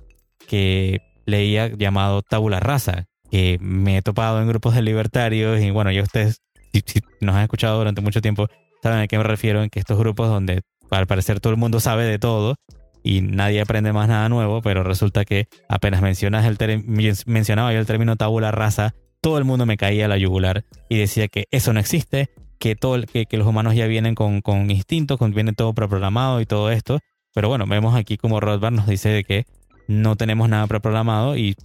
que 0.48 1.00
leía 1.26 1.68
llamado 1.68 2.22
tabula 2.22 2.58
rasa, 2.58 3.06
que 3.30 3.58
me 3.60 3.98
he 3.98 4.02
topado 4.02 4.40
en 4.40 4.48
grupos 4.48 4.74
de 4.74 4.82
libertarios 4.82 5.60
y 5.60 5.70
bueno, 5.70 5.90
ya 5.90 6.02
ustedes, 6.02 6.42
si, 6.72 7.00
nos 7.20 7.34
han 7.34 7.42
escuchado 7.42 7.78
durante 7.78 8.00
mucho 8.00 8.20
tiempo, 8.20 8.48
saben 8.82 9.00
a 9.00 9.06
qué 9.06 9.18
me 9.18 9.24
refiero, 9.24 9.62
en 9.62 9.70
que 9.70 9.80
estos 9.80 9.98
grupos 9.98 10.28
donde 10.28 10.62
al 10.90 11.06
parecer 11.06 11.40
todo 11.40 11.52
el 11.52 11.58
mundo 11.58 11.80
sabe 11.80 12.04
de 12.04 12.18
todo 12.18 12.56
y 13.02 13.20
nadie 13.20 13.60
aprende 13.60 13.92
más 13.92 14.08
nada 14.08 14.28
nuevo, 14.28 14.62
pero 14.62 14.82
resulta 14.82 15.24
que 15.24 15.46
apenas 15.68 16.00
mencionas 16.00 16.44
el 16.46 16.84
mencionaba 17.26 17.72
yo 17.72 17.78
el 17.78 17.86
término 17.86 18.16
tabula 18.16 18.50
rasa, 18.50 18.94
todo 19.20 19.38
el 19.38 19.44
mundo 19.44 19.66
me 19.66 19.76
caía 19.76 20.06
a 20.06 20.08
la 20.08 20.16
yugular 20.16 20.64
y 20.88 20.98
decía 20.98 21.28
que 21.28 21.46
eso 21.50 21.72
no 21.72 21.80
existe, 21.80 22.30
que, 22.58 22.76
todo, 22.76 23.02
que, 23.02 23.26
que 23.26 23.36
los 23.36 23.46
humanos 23.46 23.74
ya 23.74 23.86
vienen 23.86 24.14
con, 24.14 24.40
con 24.40 24.70
instintos, 24.70 25.18
con, 25.18 25.32
viene 25.32 25.52
todo 25.52 25.74
preprogramado 25.74 26.40
y 26.40 26.46
todo 26.46 26.70
esto. 26.70 27.00
Pero 27.34 27.48
bueno, 27.48 27.66
vemos 27.66 27.94
aquí 27.94 28.16
como 28.16 28.40
Rothbard 28.40 28.72
nos 28.72 28.86
dice 28.86 29.08
de 29.08 29.24
que 29.24 29.44
no 29.88 30.16
tenemos 30.16 30.48
nada 30.48 30.66
preprogramado 30.66 31.36
y 31.36 31.56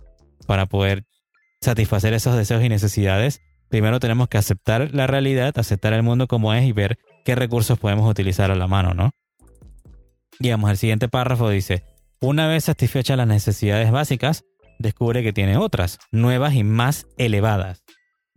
para 0.46 0.66
poder 0.66 1.04
satisfacer 1.62 2.14
esos 2.14 2.36
deseos 2.36 2.64
y 2.64 2.70
necesidades, 2.70 3.42
primero 3.70 4.00
tenemos 4.00 4.28
que 4.28 4.38
aceptar 4.38 4.94
la 4.94 5.08
realidad, 5.08 5.58
aceptar 5.58 5.94
el 5.94 6.04
mundo 6.04 6.28
como 6.28 6.54
es 6.54 6.66
y 6.66 6.72
ver 6.72 6.98
qué 7.26 7.36
recursos 7.36 7.80
podemos 7.80 8.10
utilizar 8.10 8.52
a 8.52 8.56
la 8.56 8.68
mano, 8.68 8.94
¿no? 8.94 9.12
Y 10.40 10.50
vamos, 10.50 10.72
el 10.72 10.78
siguiente 10.78 11.10
párrafo 11.10 11.50
dice, 11.50 11.84
una 12.22 12.48
vez 12.48 12.66
satisfechas 12.66 13.18
las 13.18 13.28
necesidades 13.28 13.92
básicas, 13.92 14.44
descubre 14.80 15.22
que 15.22 15.34
tiene 15.34 15.58
otras, 15.58 16.00
nuevas 16.12 16.54
y 16.56 16.64
más 16.64 17.06
elevadas. 17.18 17.84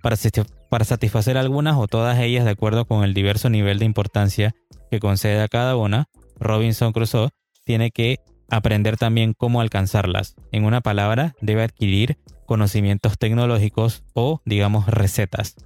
Para 0.02 0.85
satisfacer 0.85 1.38
algunas 1.38 1.76
o 1.76 1.87
todas 1.87 2.19
ellas 2.19 2.45
de 2.45 2.50
acuerdo 2.50 2.87
con 2.87 3.05
el 3.05 3.14
diverso 3.14 3.50
nivel 3.50 3.79
de 3.79 3.85
importancia 3.85 4.52
que 4.91 4.99
concede 4.99 5.41
a 5.41 5.49
cada 5.49 5.76
una, 5.76 6.07
Robinson 6.41 6.93
Crusoe 6.93 7.31
tiene 7.64 7.93
que 7.93 8.19
aprender 8.50 8.97
también 8.97 9.33
cómo 9.33 9.61
alcanzarlas. 9.61 10.35
En 10.50 10.64
una 10.64 10.81
palabra, 10.81 11.35
debe 11.41 11.62
adquirir 11.62 12.19
conocimientos 12.52 13.16
tecnológicos 13.16 14.04
o, 14.12 14.42
digamos, 14.44 14.87
recetas. 14.87 15.56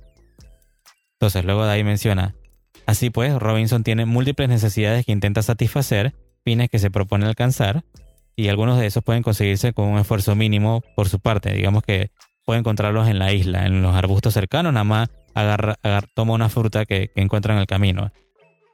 Entonces, 1.15 1.45
luego 1.45 1.65
de 1.65 1.73
ahí 1.73 1.83
menciona, 1.83 2.37
así 2.87 3.11
pues, 3.11 3.37
Robinson 3.37 3.83
tiene 3.83 4.07
múltiples 4.07 4.49
necesidades 4.49 5.05
que 5.05 5.11
intenta 5.11 5.43
satisfacer, 5.43 6.15
fines 6.45 6.71
que 6.71 6.79
se 6.79 6.93
propone 6.93 7.27
alcanzar, 7.27 7.83
y 8.37 8.47
algunos 8.47 8.79
de 8.79 8.87
esos 8.87 9.03
pueden 9.03 9.25
conseguirse 9.25 9.73
con 9.73 9.87
un 9.87 9.99
esfuerzo 9.99 10.37
mínimo 10.37 10.81
por 10.95 11.09
su 11.09 11.19
parte. 11.19 11.53
Digamos 11.53 11.83
que 11.83 12.13
puede 12.45 12.61
encontrarlos 12.61 13.09
en 13.09 13.19
la 13.19 13.33
isla, 13.33 13.67
en 13.67 13.83
los 13.83 13.97
arbustos 13.97 14.35
cercanos, 14.35 14.73
nada 14.73 14.85
más 14.85 15.09
agarra, 15.35 15.75
toma 16.15 16.35
una 16.35 16.49
fruta 16.49 16.87
que, 16.87 17.11
que 17.13 17.21
encuentra 17.21 17.53
en 17.53 17.59
el 17.59 17.67
camino. 17.67 18.13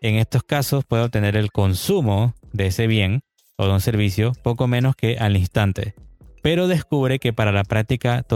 En 0.02 0.16
estos 0.16 0.42
casos 0.42 0.85
puede 0.85 1.04
obtener 1.04 1.35
el 1.35 1.50
consumo 1.50 2.35
de 2.52 2.66
ese 2.66 2.87
bien 2.87 3.23
o 3.57 3.64
de 3.64 3.73
un 3.73 3.81
servicio 3.81 4.33
poco 4.42 4.66
menos 4.66 4.97
que 4.97 5.16
al 5.16 5.35
instante, 5.38 5.95
pero 6.42 6.66
descubre 6.68 7.18
que 7.18 7.32
para 7.32 7.52
la 7.52 7.64
práctica, 7.64 8.26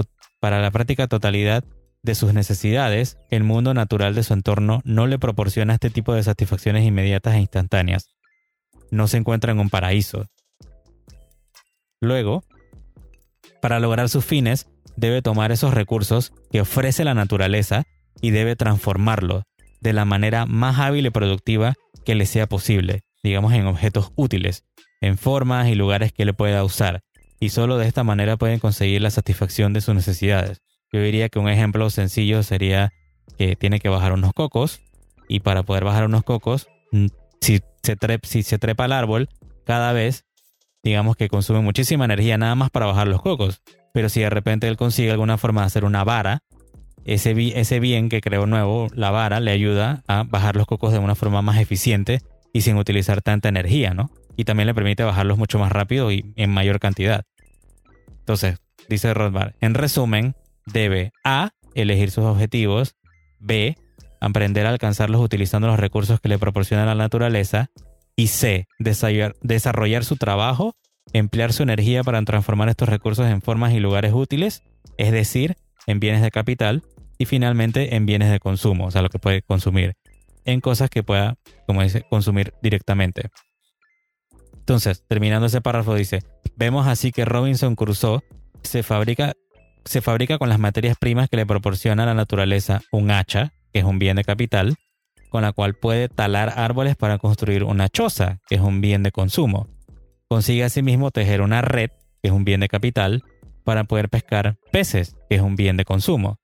para 0.41 0.61
la 0.61 0.71
práctica 0.71 1.09
totalidad 1.09 1.65
de 2.03 2.15
sus 2.15 2.33
necesidades, 2.33 3.19
el 3.31 3.43
mundo 3.43 3.75
natural 3.75 4.15
de 4.15 4.23
su 4.23 4.33
entorno 4.33 4.81
no 4.85 5.07
le 5.07 5.19
proporciona 5.19 5.75
este 5.75 5.91
tipo 5.91 6.15
de 6.15 6.23
satisfacciones 6.23 6.85
inmediatas 6.85 7.35
e 7.35 7.41
instantáneas. 7.41 8.09
No 8.93 9.09
se 9.09 9.17
encuentra 9.19 9.51
en 9.51 9.59
un 9.59 9.69
paraíso. 9.69 10.27
Luego, 12.01 12.45
para 13.61 13.81
lograr 13.81 14.09
sus 14.09 14.25
fines, 14.25 14.69
debe 14.97 15.21
tomar 15.21 15.51
esos 15.51 15.75
recursos 15.75 16.33
que 16.51 16.61
ofrece 16.61 17.05
la 17.05 17.15
naturaleza 17.15 17.83
y 18.21 18.31
debe 18.31 18.55
transformarlos 18.55 19.43
de 19.81 19.93
la 19.93 20.05
manera 20.05 20.47
más 20.47 20.79
hábil 20.79 21.07
y 21.07 21.11
productiva 21.11 21.75
que 22.05 22.15
le 22.15 22.27
sea 22.27 22.47
posible, 22.47 23.03
digamos 23.25 23.53
en 23.53 23.67
objetos 23.67 24.13
útiles, 24.15 24.65
en 25.01 25.19
formas 25.19 25.69
y 25.69 25.75
lugares 25.75 26.13
que 26.13 26.25
le 26.25 26.33
pueda 26.33 26.63
usar, 26.65 27.03
y 27.41 27.51
solo 27.51 27.79
de 27.79 27.87
esta 27.87 28.05
manera 28.05 28.37
pueden 28.37 28.59
conseguir 28.59 29.03
la 29.03 29.11
satisfacción 29.11 29.73
de 29.73 29.81
sus 29.81 29.95
necesidades. 29.95 30.61
Yo 30.93 31.01
diría 31.01 31.29
que 31.29 31.39
un 31.39 31.49
ejemplo 31.49 31.91
sencillo 31.91 32.43
sería 32.43 32.93
que 33.39 33.57
tiene 33.57 33.81
que 33.81 33.89
bajar 33.89 34.13
unos 34.13 34.33
cocos 34.33 34.81
y 35.29 35.41
para 35.41 35.63
poder 35.63 35.85
bajar 35.85 36.07
unos 36.07 36.23
cocos, 36.23 36.69
mm, 36.93 37.07
si 37.41 37.61
se, 37.83 37.97
trepa, 37.97 38.27
si 38.27 38.43
árbol, 38.93 39.29
cada 39.65 39.93
vez, 39.93 40.25
digamos 40.83 41.17
que 41.17 41.29
consume 41.29 41.61
muchísima 41.61 42.05
energía 42.05 42.39
nada 42.39 42.55
más 42.55 42.71
para 42.71 42.87
bajar 42.87 43.09
los 43.09 43.23
cocos. 43.23 43.63
Pero 43.93 44.09
si 44.09 44.21
de 44.21 44.31
repente 44.31 44.69
él 44.69 44.77
consigue 44.77 45.11
alguna 45.11 45.39
forma 45.39 45.63
de 45.63 45.67
hacer 45.67 45.85
una 45.85 46.05
vara, 46.05 46.43
ese, 47.05 47.35
ese 47.59 47.81
bien 47.81 48.09
que 48.09 48.21
creó 48.21 48.47
nuevo, 48.47 48.89
la 48.95 49.11
vara, 49.11 49.41
le 49.41 49.51
ayuda 49.51 50.03
a 50.09 50.25
bajar 50.25 50.57
los 50.57 50.67
cocos 50.67 50.93
de 50.93 50.99
una 50.99 51.15
forma 51.15 51.43
más 51.43 51.59
eficiente 51.59 52.21
y 52.53 52.63
sin 52.63 52.77
utilizar 52.77 53.23
tanta 53.23 53.49
energía, 53.49 53.95
¿no? 53.95 54.11
Y 54.37 54.45
también 54.45 54.67
le 54.67 54.75
permite 54.75 55.03
bajarlos 55.03 55.39
mucho 55.39 55.59
más 55.59 55.73
rápido 55.73 56.13
y 56.13 56.33
en 56.37 56.51
mayor 56.51 56.79
cantidad. 56.79 57.25
Entonces, 58.21 58.59
dice 58.89 59.15
Rothbard, 59.15 59.55
en 59.61 59.75
resumen, 59.75 60.35
debe 60.67 61.13
A. 61.25 61.51
elegir 61.75 62.11
sus 62.11 62.25
objetivos, 62.25 62.97
B. 63.39 63.77
aprender 64.21 64.67
a 64.67 64.71
alcanzarlos 64.71 65.21
utilizando 65.21 65.69
los 65.69 65.79
recursos 65.79 66.21
que 66.21 66.29
le 66.29 66.39
proporciona 66.39 66.87
la 66.87 66.95
naturaleza 66.95 67.71
y 68.17 68.29
C. 68.29 68.67
desarrollar 68.79 70.05
su 70.05 70.17
trabajo, 70.17 70.75
emplear 71.13 71.53
su 71.53 71.63
energía 71.63 72.03
para 72.03 72.23
transformar 72.23 72.69
estos 72.69 72.89
recursos 72.89 73.27
en 73.27 73.43
formas 73.43 73.73
y 73.75 73.81
lugares 73.81 74.13
útiles, 74.13 74.63
es 74.99 75.13
decir, 75.13 75.57
en 75.87 76.01
bienes 76.01 76.23
de 76.23 76.31
capital 76.31 76.83
y 77.19 77.27
finalmente 77.27 77.95
en 77.95 78.07
bienes 78.07 78.31
de 78.31 78.41
consumo, 78.41 78.87
o 78.87 78.91
sea, 78.91 79.03
lo 79.03 79.09
que 79.09 79.19
puede 79.19 79.43
consumir, 79.43 79.95
en 80.45 80.61
cosas 80.61 80.91
que 80.91 81.03
pueda, 81.03 81.37
como 81.67 81.83
dice, 81.83 82.05
consumir 82.09 82.55
directamente. 82.63 83.31
Entonces, 84.67 85.05
terminando 85.07 85.47
ese 85.47 85.61
párrafo, 85.61 85.95
dice, 85.95 86.25
vemos 86.57 86.89
así 86.89 87.13
que 87.13 87.25
Robinson 87.25 87.77
Crusoe 87.77 88.25
se 88.65 88.83
fabrica, 88.83 89.35
se 89.85 90.01
fabrica 90.01 90.39
con 90.39 90.49
las 90.49 90.59
materias 90.59 90.97
primas 90.99 91.29
que 91.29 91.37
le 91.37 91.47
proporciona 91.47 92.05
la 92.05 92.15
naturaleza 92.15 92.83
un 92.91 93.13
hacha, 93.13 93.53
que 93.73 93.79
es 93.79 93.85
un 93.85 94.01
bien 94.01 94.17
de 94.17 94.25
capital, 94.25 94.75
con 95.31 95.43
la 95.43 95.53
cual 95.53 95.75
puede 95.75 96.09
talar 96.09 96.53
árboles 96.57 96.97
para 96.97 97.19
construir 97.19 97.63
una 97.63 97.89
choza, 97.89 98.41
que 98.49 98.57
es 98.57 98.61
un 98.61 98.81
bien 98.81 99.05
de 99.05 99.13
consumo. 99.13 99.69
Consigue 100.27 100.65
asimismo 100.65 101.13
tejer 101.13 101.43
una 101.43 101.63
red, 101.63 101.91
que 102.21 102.31
es 102.31 102.33
un 102.33 102.45
bien 102.45 102.59
de 102.59 102.67
capital, 102.67 103.23
para 103.63 103.85
poder 103.85 104.09
pescar 104.09 104.57
peces, 104.73 105.15
que 105.31 105.37
es 105.37 105.43
un 105.43 105.55
bien 105.55 105.77
de 105.77 105.85
consumo. 105.85 106.41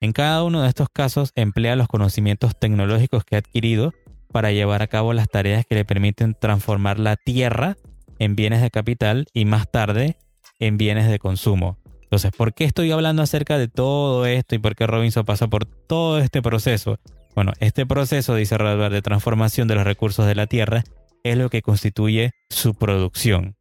En 0.00 0.12
cada 0.12 0.44
uno 0.44 0.62
de 0.62 0.68
estos 0.68 0.86
casos 0.92 1.32
emplea 1.34 1.74
los 1.74 1.88
conocimientos 1.88 2.56
tecnológicos 2.56 3.24
que 3.24 3.34
ha 3.34 3.40
adquirido 3.40 3.94
para 4.34 4.50
llevar 4.50 4.82
a 4.82 4.88
cabo 4.88 5.12
las 5.12 5.28
tareas 5.28 5.64
que 5.64 5.76
le 5.76 5.84
permiten 5.84 6.34
transformar 6.34 6.98
la 6.98 7.14
tierra 7.14 7.76
en 8.18 8.34
bienes 8.34 8.62
de 8.62 8.70
capital 8.72 9.28
y 9.32 9.44
más 9.44 9.70
tarde 9.70 10.16
en 10.58 10.76
bienes 10.76 11.08
de 11.08 11.20
consumo. 11.20 11.78
Entonces, 12.02 12.32
¿por 12.36 12.52
qué 12.52 12.64
estoy 12.64 12.90
hablando 12.90 13.22
acerca 13.22 13.58
de 13.58 13.68
todo 13.68 14.26
esto 14.26 14.56
y 14.56 14.58
por 14.58 14.74
qué 14.74 14.88
Robinson 14.88 15.24
pasa 15.24 15.46
por 15.46 15.66
todo 15.66 16.18
este 16.18 16.42
proceso? 16.42 16.98
Bueno, 17.36 17.52
este 17.60 17.86
proceso, 17.86 18.34
dice 18.34 18.58
Radar, 18.58 18.90
de 18.90 19.02
transformación 19.02 19.68
de 19.68 19.76
los 19.76 19.84
recursos 19.84 20.26
de 20.26 20.34
la 20.34 20.48
tierra 20.48 20.82
es 21.22 21.36
lo 21.36 21.48
que 21.48 21.62
constituye 21.62 22.32
su 22.50 22.74
producción. 22.74 23.54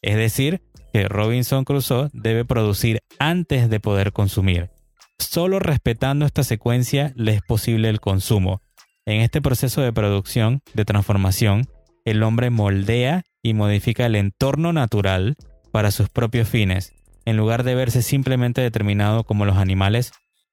Es 0.00 0.16
decir, 0.16 0.62
que 0.94 1.08
Robinson 1.08 1.66
Crusoe 1.66 2.08
debe 2.14 2.46
producir 2.46 3.00
antes 3.18 3.68
de 3.68 3.80
poder 3.80 4.12
consumir. 4.12 4.70
Solo 5.18 5.58
respetando 5.58 6.24
esta 6.24 6.42
secuencia 6.42 7.12
le 7.16 7.34
es 7.34 7.42
posible 7.42 7.90
el 7.90 8.00
consumo. 8.00 8.62
En 9.06 9.20
este 9.20 9.40
proceso 9.40 9.80
de 9.80 9.92
producción, 9.92 10.62
de 10.74 10.84
transformación, 10.84 11.66
el 12.04 12.22
hombre 12.22 12.50
moldea 12.50 13.22
y 13.42 13.54
modifica 13.54 14.06
el 14.06 14.16
entorno 14.16 14.72
natural 14.72 15.36
para 15.72 15.90
sus 15.90 16.08
propios 16.08 16.48
fines, 16.48 16.92
en 17.24 17.36
lugar 17.36 17.62
de 17.62 17.74
verse 17.74 18.02
simplemente 18.02 18.60
determinado 18.60 19.24
como 19.24 19.44
los 19.44 19.56
animales 19.56 20.12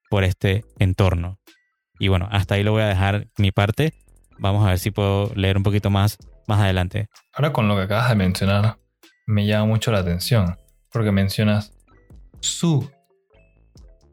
por 0.10 0.24
este 0.24 0.64
entorno. 0.80 1.40
Y 2.00 2.08
bueno, 2.08 2.28
hasta 2.32 2.56
ahí 2.56 2.64
lo 2.64 2.72
voy 2.72 2.84
a 2.84 2.88
dejar 2.88 3.28
mi 3.38 3.52
parte. 3.52 3.94
Vamos 4.40 4.66
a 4.66 4.70
ver 4.70 4.80
si 4.80 4.92
puedo 4.92 5.32
leer 5.36 5.58
un 5.58 5.64
poquito 5.64 5.90
más 5.90 6.18
más 6.48 6.62
adelante. 6.62 7.10
Ahora 7.34 7.54
con 7.54 7.68
lo 7.68 7.76
que 7.76 7.84
acabas 7.84 8.10
de 8.10 8.16
mencionar, 8.16 8.80
me 9.28 9.46
llama 9.46 9.66
mucho 9.66 9.92
la 9.92 10.00
atención, 10.00 10.58
porque 10.92 11.12
mencionas 11.12 11.74
su. 12.40 12.90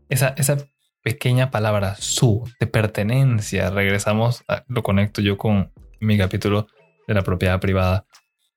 Esa, 0.09 0.35
esa 0.37 0.59
pequeña 1.05 1.51
palabra 1.51 1.95
su, 1.97 2.51
de 2.59 2.67
pertenencia. 2.67 3.71
Regresamos, 3.71 4.43
lo 4.67 4.83
conecto 4.83 5.21
yo 5.21 5.37
con 5.37 5.71
mi 6.01 6.19
capítulo 6.19 6.67
de 7.07 7.15
la 7.15 7.23
propiedad 7.23 7.61
privada. 7.61 8.07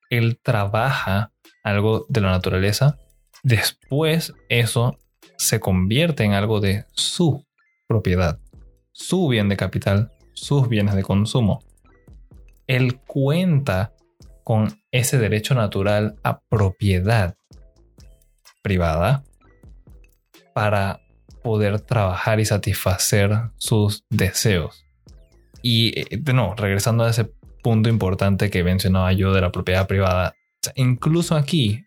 Él 0.09 0.39
trabaja 0.41 1.33
algo 1.63 2.05
de 2.07 2.21
la 2.21 2.31
naturaleza, 2.31 2.97
después 3.43 4.33
eso 4.47 4.97
se 5.37 5.59
convierte 5.59 6.23
en 6.23 6.33
algo 6.33 6.61
de 6.61 6.85
su 6.93 7.45
propiedad, 7.85 8.39
su 8.93 9.27
bien 9.27 9.49
de 9.49 9.57
capital, 9.57 10.11
sus 10.33 10.69
bienes 10.69 10.95
de 10.95 11.03
consumo. 11.03 11.61
Él 12.65 12.99
cuenta 13.01 13.93
con 14.45 14.81
ese 14.91 15.17
derecho 15.17 15.53
natural 15.53 16.15
a 16.23 16.39
propiedad 16.39 17.35
privada 18.63 19.23
para 20.53 21.01
poder 21.47 21.79
trabajar 21.79 22.41
y 22.41 22.45
satisfacer 22.45 23.31
sus 23.55 24.03
deseos. 24.09 24.85
Y 25.61 25.97
eh, 25.97 26.17
de 26.19 26.33
no, 26.33 26.55
regresando 26.55 27.05
a 27.05 27.09
ese 27.09 27.31
punto 27.63 27.87
importante 27.87 28.49
que 28.49 28.65
mencionaba 28.65 29.13
yo 29.13 29.31
de 29.31 29.39
la 29.39 29.53
propiedad 29.53 29.87
privada, 29.87 30.35
incluso 30.75 31.37
aquí 31.37 31.85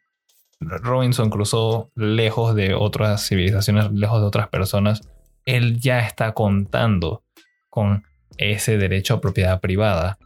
Robinson 0.60 1.28
cruzó 1.28 1.90
lejos 1.94 2.54
de 2.54 2.72
otras 2.72 3.28
civilizaciones, 3.28 3.92
lejos 3.92 4.22
de 4.22 4.26
otras 4.28 4.48
personas, 4.48 5.02
él 5.44 5.78
ya 5.78 6.00
está 6.00 6.32
contando 6.32 7.22
con 7.68 8.04
ese 8.38 8.78
derecho 8.78 9.12
a 9.12 9.20
propiedad 9.20 9.60
privada 9.60 10.16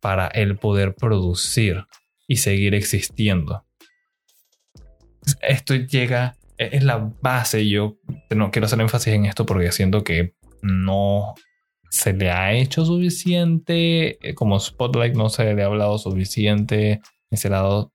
para 0.00 0.28
él 0.28 0.56
poder 0.56 0.94
producir 0.94 1.84
y 2.26 2.36
seguir 2.36 2.74
existiendo. 2.74 3.66
Esto 5.42 5.74
llega, 5.74 6.37
es 6.58 6.82
la 6.82 7.12
base, 7.22 7.68
yo 7.68 7.98
no 8.30 8.50
quiero 8.50 8.66
hacer 8.66 8.80
énfasis 8.80 9.14
en 9.14 9.26
esto 9.26 9.46
porque 9.46 9.72
siento 9.72 10.04
que 10.04 10.34
no 10.60 11.34
se 11.90 12.12
le 12.12 12.30
ha 12.30 12.52
hecho 12.52 12.84
suficiente, 12.84 14.18
eh, 14.28 14.34
como 14.34 14.60
Spotlight 14.60 15.14
no 15.14 15.28
se 15.28 15.54
le 15.54 15.62
ha 15.62 15.66
hablado 15.66 15.98
suficiente, 15.98 17.00
ni 17.30 17.38
se 17.38 17.48
le 17.48 17.56
ha 17.56 17.60
dado 17.62 17.92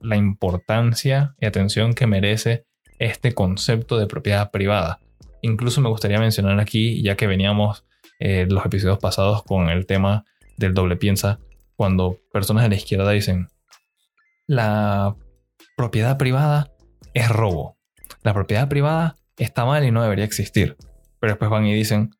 la 0.00 0.16
importancia 0.16 1.34
y 1.40 1.46
atención 1.46 1.94
que 1.94 2.06
merece 2.06 2.64
este 2.98 3.32
concepto 3.32 3.98
de 3.98 4.06
propiedad 4.06 4.50
privada. 4.50 5.00
Incluso 5.42 5.80
me 5.80 5.88
gustaría 5.88 6.18
mencionar 6.18 6.58
aquí, 6.60 7.02
ya 7.02 7.16
que 7.16 7.26
veníamos 7.26 7.84
eh, 8.20 8.46
los 8.48 8.64
episodios 8.64 8.98
pasados 8.98 9.42
con 9.42 9.68
el 9.68 9.86
tema 9.86 10.24
del 10.56 10.72
doble 10.72 10.96
piensa, 10.96 11.40
cuando 11.76 12.20
personas 12.32 12.62
de 12.62 12.68
la 12.70 12.76
izquierda 12.76 13.10
dicen, 13.10 13.48
la 14.46 15.16
propiedad 15.76 16.16
privada 16.16 16.72
es 17.12 17.28
robo, 17.28 17.73
la 18.24 18.34
propiedad 18.34 18.68
privada 18.68 19.16
está 19.36 19.64
mal 19.64 19.84
y 19.84 19.90
no 19.90 20.02
debería 20.02 20.24
existir. 20.24 20.76
Pero 21.20 21.34
después 21.34 21.50
van 21.50 21.66
y 21.66 21.74
dicen, 21.74 22.10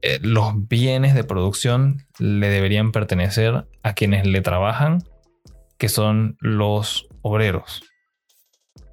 eh, 0.00 0.18
los 0.22 0.68
bienes 0.68 1.14
de 1.14 1.24
producción 1.24 2.06
le 2.18 2.48
deberían 2.48 2.92
pertenecer 2.92 3.66
a 3.82 3.94
quienes 3.94 4.26
le 4.26 4.40
trabajan 4.40 5.02
que 5.76 5.88
son 5.88 6.36
los 6.40 7.08
obreros. 7.22 7.82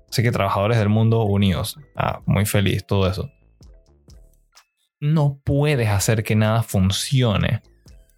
Así 0.09 0.23
que 0.23 0.31
trabajadores 0.31 0.77
del 0.77 0.89
mundo 0.89 1.23
unidos. 1.23 1.79
Ah, 1.95 2.21
muy 2.25 2.45
feliz, 2.45 2.85
todo 2.85 3.07
eso. 3.07 3.29
No 4.99 5.39
puedes 5.43 5.89
hacer 5.89 6.23
que 6.23 6.35
nada 6.35 6.63
funcione 6.63 7.61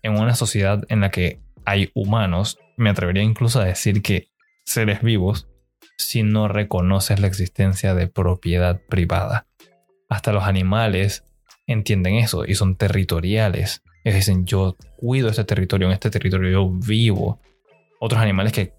en 0.02 0.18
una 0.18 0.34
sociedad 0.34 0.84
en 0.90 1.02
la 1.02 1.12
que 1.12 1.40
hay 1.66 1.92
humanos, 1.94 2.58
me 2.78 2.90
atrevería 2.90 3.24
incluso 3.24 3.62
a 3.62 3.66
decir 3.66 4.02
que 4.02 4.30
seres 4.66 5.02
vivos, 5.02 5.48
si 5.98 6.24
no 6.24 6.48
reconoces 6.48 7.20
la 7.20 7.28
existencia 7.28 7.94
de 7.96 8.08
propiedad 8.08 8.82
privada. 8.90 9.48
Hasta 10.10 10.34
los 10.34 10.44
animales 10.44 11.24
entienden 11.68 12.16
eso 12.16 12.46
y 12.46 12.56
son 12.56 12.76
territoriales. 12.76 13.84
Ellos 14.04 14.18
dicen, 14.18 14.46
yo 14.46 14.76
cuido 14.98 15.30
este 15.30 15.44
territorio, 15.44 15.88
en 15.88 15.94
este 15.94 16.10
territorio 16.10 16.50
yo 16.52 16.70
vivo 16.70 17.40
otros 18.00 18.22
animales 18.22 18.52
que 18.52 18.74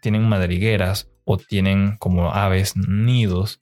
tienen 0.00 0.28
madrigueras 0.28 1.10
o 1.24 1.36
tienen 1.36 1.96
como 1.98 2.32
aves 2.32 2.76
nidos. 2.76 3.60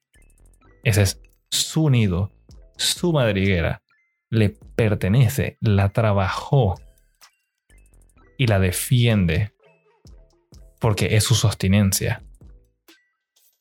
Ese 0.84 1.02
es 1.02 1.20
su 1.50 1.90
nido, 1.90 2.32
su 2.76 3.12
madriguera. 3.12 3.82
Le 4.30 4.50
pertenece, 4.50 5.56
la 5.60 5.88
trabajó 5.88 6.80
y 8.38 8.46
la 8.46 8.58
defiende 8.58 9.52
porque 10.80 11.16
es 11.16 11.24
su 11.24 11.34
sostinencia. 11.34 12.22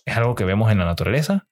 Es 0.06 0.18
algo 0.18 0.36
que 0.36 0.46
vemos 0.46 0.72
en 0.72 0.78
la 0.78 0.86
naturaleza, 0.86 1.48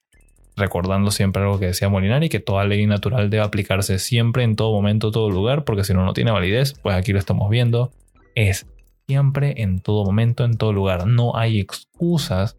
recordando 0.56 1.12
siempre 1.12 1.42
algo 1.42 1.60
que 1.60 1.68
decía 1.68 1.90
Molinari, 1.90 2.30
que 2.30 2.40
toda 2.40 2.66
ley 2.66 2.86
natural 2.86 3.30
debe 3.30 3.44
aplicarse 3.44 3.98
siempre, 4.00 4.44
en 4.44 4.56
todo 4.56 4.72
momento, 4.72 5.12
todo 5.12 5.30
lugar, 5.30 5.64
porque 5.64 5.84
si 5.84 5.94
no, 5.94 6.06
no 6.06 6.14
tiene 6.14 6.32
validez, 6.32 6.74
pues 6.82 6.96
aquí 6.96 7.14
lo 7.14 7.20
estamos 7.20 7.50
viendo. 7.50 7.92
Es 8.36 8.68
siempre, 9.08 9.62
en 9.62 9.80
todo 9.80 10.06
momento, 10.06 10.46
en 10.46 10.58
todo 10.58 10.72
lugar. 10.72 11.08
No 11.08 11.36
hay 11.36 11.60
excusas 11.60 12.58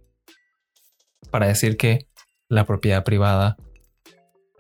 para 1.31 1.47
decir 1.47 1.77
que 1.77 2.07
la 2.49 2.65
propiedad 2.65 3.05
privada 3.05 3.57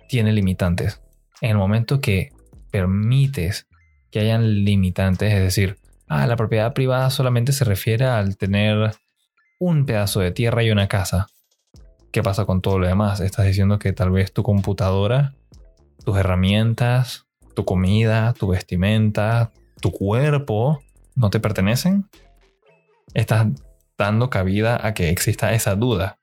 tiene 0.08 0.32
limitantes. 0.32 1.02
En 1.40 1.50
el 1.50 1.56
momento 1.56 2.00
que 2.00 2.30
permites 2.70 3.66
que 4.10 4.20
hayan 4.20 4.64
limitantes, 4.64 5.32
es 5.32 5.40
decir, 5.40 5.76
ah, 6.08 6.26
la 6.26 6.36
propiedad 6.36 6.72
privada 6.72 7.10
solamente 7.10 7.52
se 7.52 7.64
refiere 7.64 8.04
al 8.04 8.36
tener 8.36 8.92
un 9.58 9.86
pedazo 9.86 10.20
de 10.20 10.32
tierra 10.32 10.62
y 10.62 10.70
una 10.70 10.88
casa. 10.88 11.28
¿Qué 12.12 12.22
pasa 12.22 12.44
con 12.44 12.60
todo 12.60 12.78
lo 12.78 12.86
demás? 12.86 13.20
Estás 13.20 13.46
diciendo 13.46 13.78
que 13.78 13.92
tal 13.92 14.10
vez 14.10 14.32
tu 14.32 14.42
computadora, 14.42 15.34
tus 16.04 16.16
herramientas, 16.16 17.26
tu 17.54 17.64
comida, 17.64 18.32
tu 18.34 18.48
vestimenta, 18.48 19.52
tu 19.80 19.90
cuerpo 19.90 20.80
no 21.16 21.30
te 21.30 21.40
pertenecen, 21.40 22.08
estás 23.14 23.46
dando 23.96 24.30
cabida 24.30 24.86
a 24.86 24.94
que 24.94 25.10
exista 25.10 25.52
esa 25.52 25.76
duda. 25.76 26.18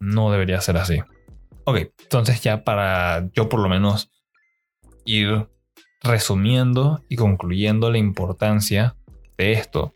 No 0.00 0.30
debería 0.30 0.60
ser 0.60 0.76
así. 0.76 1.00
Ok, 1.64 1.76
entonces 2.02 2.40
ya 2.42 2.64
para 2.64 3.28
yo 3.32 3.48
por 3.48 3.60
lo 3.60 3.68
menos 3.68 4.10
ir 5.04 5.48
resumiendo 6.02 7.02
y 7.08 7.16
concluyendo 7.16 7.90
la 7.90 7.98
importancia 7.98 8.96
de 9.38 9.52
esto, 9.52 9.94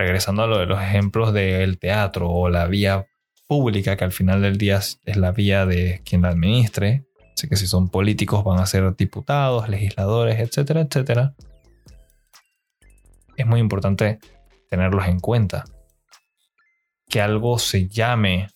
regresando 0.00 0.42
a 0.42 0.46
lo 0.46 0.58
de 0.58 0.66
los 0.66 0.80
ejemplos 0.80 1.32
del 1.32 1.78
teatro 1.78 2.28
o 2.30 2.48
la 2.48 2.66
vía 2.66 3.06
pública, 3.46 3.96
que 3.96 4.04
al 4.04 4.12
final 4.12 4.42
del 4.42 4.58
día 4.58 4.78
es 4.78 5.16
la 5.16 5.32
vía 5.32 5.66
de 5.66 6.02
quien 6.04 6.22
la 6.22 6.28
administre, 6.28 7.04
así 7.34 7.48
que 7.48 7.56
si 7.56 7.66
son 7.66 7.88
políticos 7.88 8.44
van 8.44 8.60
a 8.60 8.66
ser 8.66 8.96
diputados, 8.96 9.68
legisladores, 9.68 10.38
etcétera, 10.38 10.80
etcétera 10.82 11.34
es 13.40 13.46
muy 13.46 13.60
importante 13.60 14.18
tenerlos 14.68 15.06
en 15.06 15.20
cuenta. 15.20 15.64
Que 17.08 17.20
algo 17.20 17.58
se 17.58 17.88
llame 17.88 18.48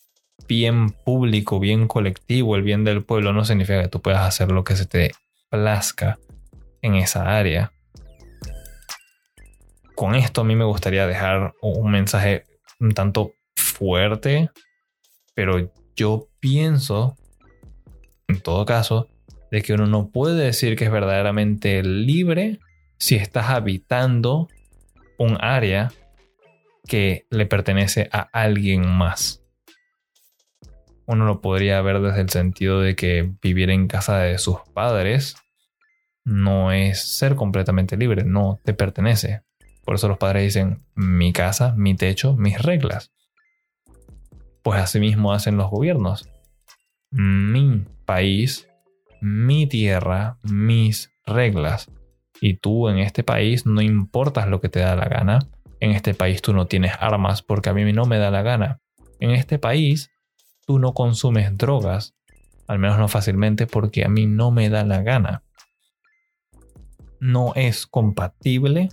bien 0.47 0.91
público, 0.91 1.59
bien 1.59 1.89
colectivo, 1.89 2.57
el 2.57 2.63
bien 2.63 2.85
del 2.85 3.03
pueblo, 3.03 3.33
no 3.33 3.45
significa 3.45 3.83
que 3.83 3.89
tú 3.89 4.01
puedas 4.01 4.23
hacer 4.23 4.53
lo 4.53 4.63
que 4.63 4.77
se 4.77 4.87
te 4.87 5.13
plazca 5.51 6.19
en 6.83 6.95
esa 6.95 7.37
área. 7.37 7.73
Con 9.95 10.15
esto 10.15 10.41
a 10.41 10.45
mí 10.45 10.57
me 10.57 10.65
gustaría 10.65 11.07
dejar 11.07 11.55
un 11.61 11.91
mensaje 11.91 12.45
un 12.81 12.93
tanto 12.93 13.35
fuerte, 13.57 14.51
pero 15.35 15.71
yo 15.97 16.29
pienso, 16.41 17.17
en 18.29 18.41
todo 18.41 18.67
caso, 18.67 19.09
de 19.51 19.63
que 19.63 19.73
uno 19.73 19.87
no 19.87 20.11
puede 20.11 20.45
decir 20.45 20.77
que 20.77 20.85
es 20.85 20.91
verdaderamente 20.91 21.83
libre 21.83 22.59
si 22.99 23.15
estás 23.15 23.51
habitando 23.51 24.49
un 25.19 25.39
área 25.41 25.93
que 26.89 27.27
le 27.31 27.47
pertenece 27.47 28.09
a 28.13 28.29
alguien 28.33 28.87
más. 28.87 29.43
Uno 31.07 31.25
lo 31.27 31.41
podría 31.41 31.81
ver 31.83 32.01
desde 32.01 32.23
el 32.23 32.31
sentido 32.31 32.81
de 32.81 32.97
que 32.97 33.31
vivir 33.43 33.71
en 33.71 33.89
casa 33.89 34.19
de 34.19 34.39
sus 34.39 34.59
padres 34.73 35.37
no 36.25 36.73
es 36.73 37.03
ser 37.03 37.37
completamente 37.37 37.97
libre, 37.97 38.25
no 38.25 38.59
te 38.65 38.73
pertenece. 38.73 39.43
Por 39.85 39.97
eso 39.97 40.09
los 40.09 40.19
padres 40.19 40.45
dicen 40.45 40.83
mi 40.95 41.33
casa, 41.33 41.75
mi 41.77 41.95
techo, 41.95 42.35
mis 42.35 42.61
reglas. 42.61 43.13
Pues 44.63 44.81
asimismo 44.81 45.33
hacen 45.33 45.57
los 45.57 45.71
gobiernos. 45.71 46.29
Mi 47.11 47.85
país, 48.07 48.67
mi 49.21 49.67
tierra, 49.67 50.39
mis 50.43 51.13
reglas. 51.27 51.91
Y 52.41 52.55
tú 52.55 52.89
en 52.89 52.99
este 52.99 53.23
país 53.23 53.67
no 53.67 53.83
importas 53.83 54.49
lo 54.49 54.61
que 54.61 54.69
te 54.69 54.81
da 54.81 54.97
la 54.97 55.07
gana. 55.07 55.39
En 55.81 55.91
este 55.91 56.15
país 56.15 56.41
tú 56.41 56.55
no 56.55 56.67
tienes 56.67 56.93
armas 56.99 57.43
porque 57.43 57.69
a 57.69 57.75
mí 57.75 57.93
no 57.93 58.07
me 58.07 58.19
da 58.19 58.31
la 58.31 58.43
gana. 58.43 58.81
En 59.21 59.31
este 59.31 59.59
país 59.59 60.11
tú 60.67 60.79
no 60.79 60.95
consumes 60.95 61.57
drogas, 61.57 62.15
al 62.67 62.79
menos 62.79 62.99
no 62.99 63.09
fácilmente 63.09 63.67
porque 63.67 64.05
a 64.05 64.09
mí 64.09 64.27
no 64.27 64.51
me 64.51 64.71
da 64.71 64.85
la 64.85 65.03
gana. 65.03 65.43
No 67.21 67.53
es 67.55 67.87
compatible 67.87 68.89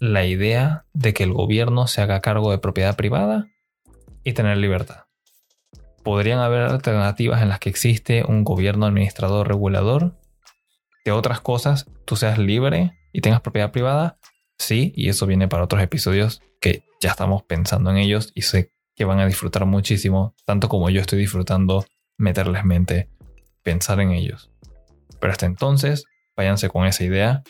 la 0.00 0.26
idea 0.26 0.86
de 0.92 1.14
que 1.14 1.22
el 1.22 1.32
gobierno 1.32 1.86
se 1.86 2.00
haga 2.00 2.20
cargo 2.20 2.50
de 2.50 2.58
propiedad 2.58 2.96
privada 2.96 3.46
y 4.24 4.32
tener 4.32 4.56
libertad. 4.56 5.04
Podrían 6.02 6.38
haber 6.38 6.62
alternativas 6.62 7.42
en 7.42 7.50
las 7.50 7.60
que 7.60 7.68
existe 7.68 8.24
un 8.26 8.42
gobierno 8.42 8.86
administrador 8.86 9.46
regulador 9.46 10.16
de 11.04 11.12
otras 11.12 11.40
cosas 11.40 11.86
tú 12.04 12.16
seas 12.16 12.38
libre 12.38 12.92
y 13.12 13.20
tengas 13.20 13.40
propiedad 13.40 13.70
privada, 13.70 14.18
sí, 14.58 14.92
y 14.96 15.08
eso 15.08 15.26
viene 15.26 15.46
para 15.46 15.62
otros 15.62 15.80
episodios 15.82 16.42
que 16.60 16.82
ya 17.00 17.10
estamos 17.10 17.44
pensando 17.44 17.90
en 17.90 17.98
ellos 17.98 18.32
y 18.34 18.42
sé 18.42 18.72
que 18.96 19.04
van 19.04 19.20
a 19.20 19.26
disfrutar 19.26 19.64
muchísimo, 19.64 20.34
tanto 20.44 20.68
como 20.68 20.90
yo 20.90 21.00
estoy 21.00 21.20
disfrutando 21.20 21.86
meterles 22.18 22.64
mente, 22.64 23.08
pensar 23.62 24.00
en 24.00 24.10
ellos. 24.10 24.50
Pero 25.20 25.32
hasta 25.32 25.46
entonces, 25.46 26.04
váyanse 26.36 26.68
con 26.68 26.84
esa 26.84 27.04
idea, 27.04 27.42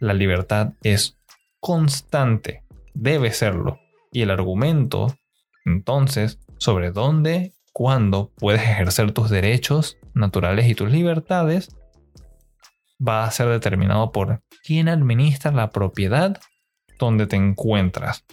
la 0.00 0.12
libertad 0.12 0.74
es 0.82 1.16
constante. 1.64 2.62
Debe 2.92 3.32
serlo. 3.32 3.80
Y 4.12 4.20
el 4.20 4.30
argumento, 4.30 5.16
entonces, 5.64 6.38
sobre 6.58 6.90
dónde, 6.90 7.54
cuándo 7.72 8.30
puedes 8.36 8.60
ejercer 8.60 9.12
tus 9.12 9.30
derechos 9.30 9.96
naturales 10.12 10.68
y 10.68 10.74
tus 10.74 10.90
libertades, 10.90 11.74
va 13.00 13.24
a 13.24 13.30
ser 13.30 13.48
determinado 13.48 14.12
por 14.12 14.42
quién 14.62 14.90
administra 14.90 15.52
la 15.52 15.70
propiedad 15.70 16.38
donde 16.98 17.26
te 17.26 17.36
encuentras. 17.36 18.26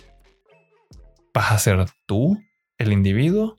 ¿Vas 1.33 1.53
a 1.53 1.57
ser 1.57 1.85
tú, 2.05 2.37
el 2.77 2.91
individuo? 2.91 3.57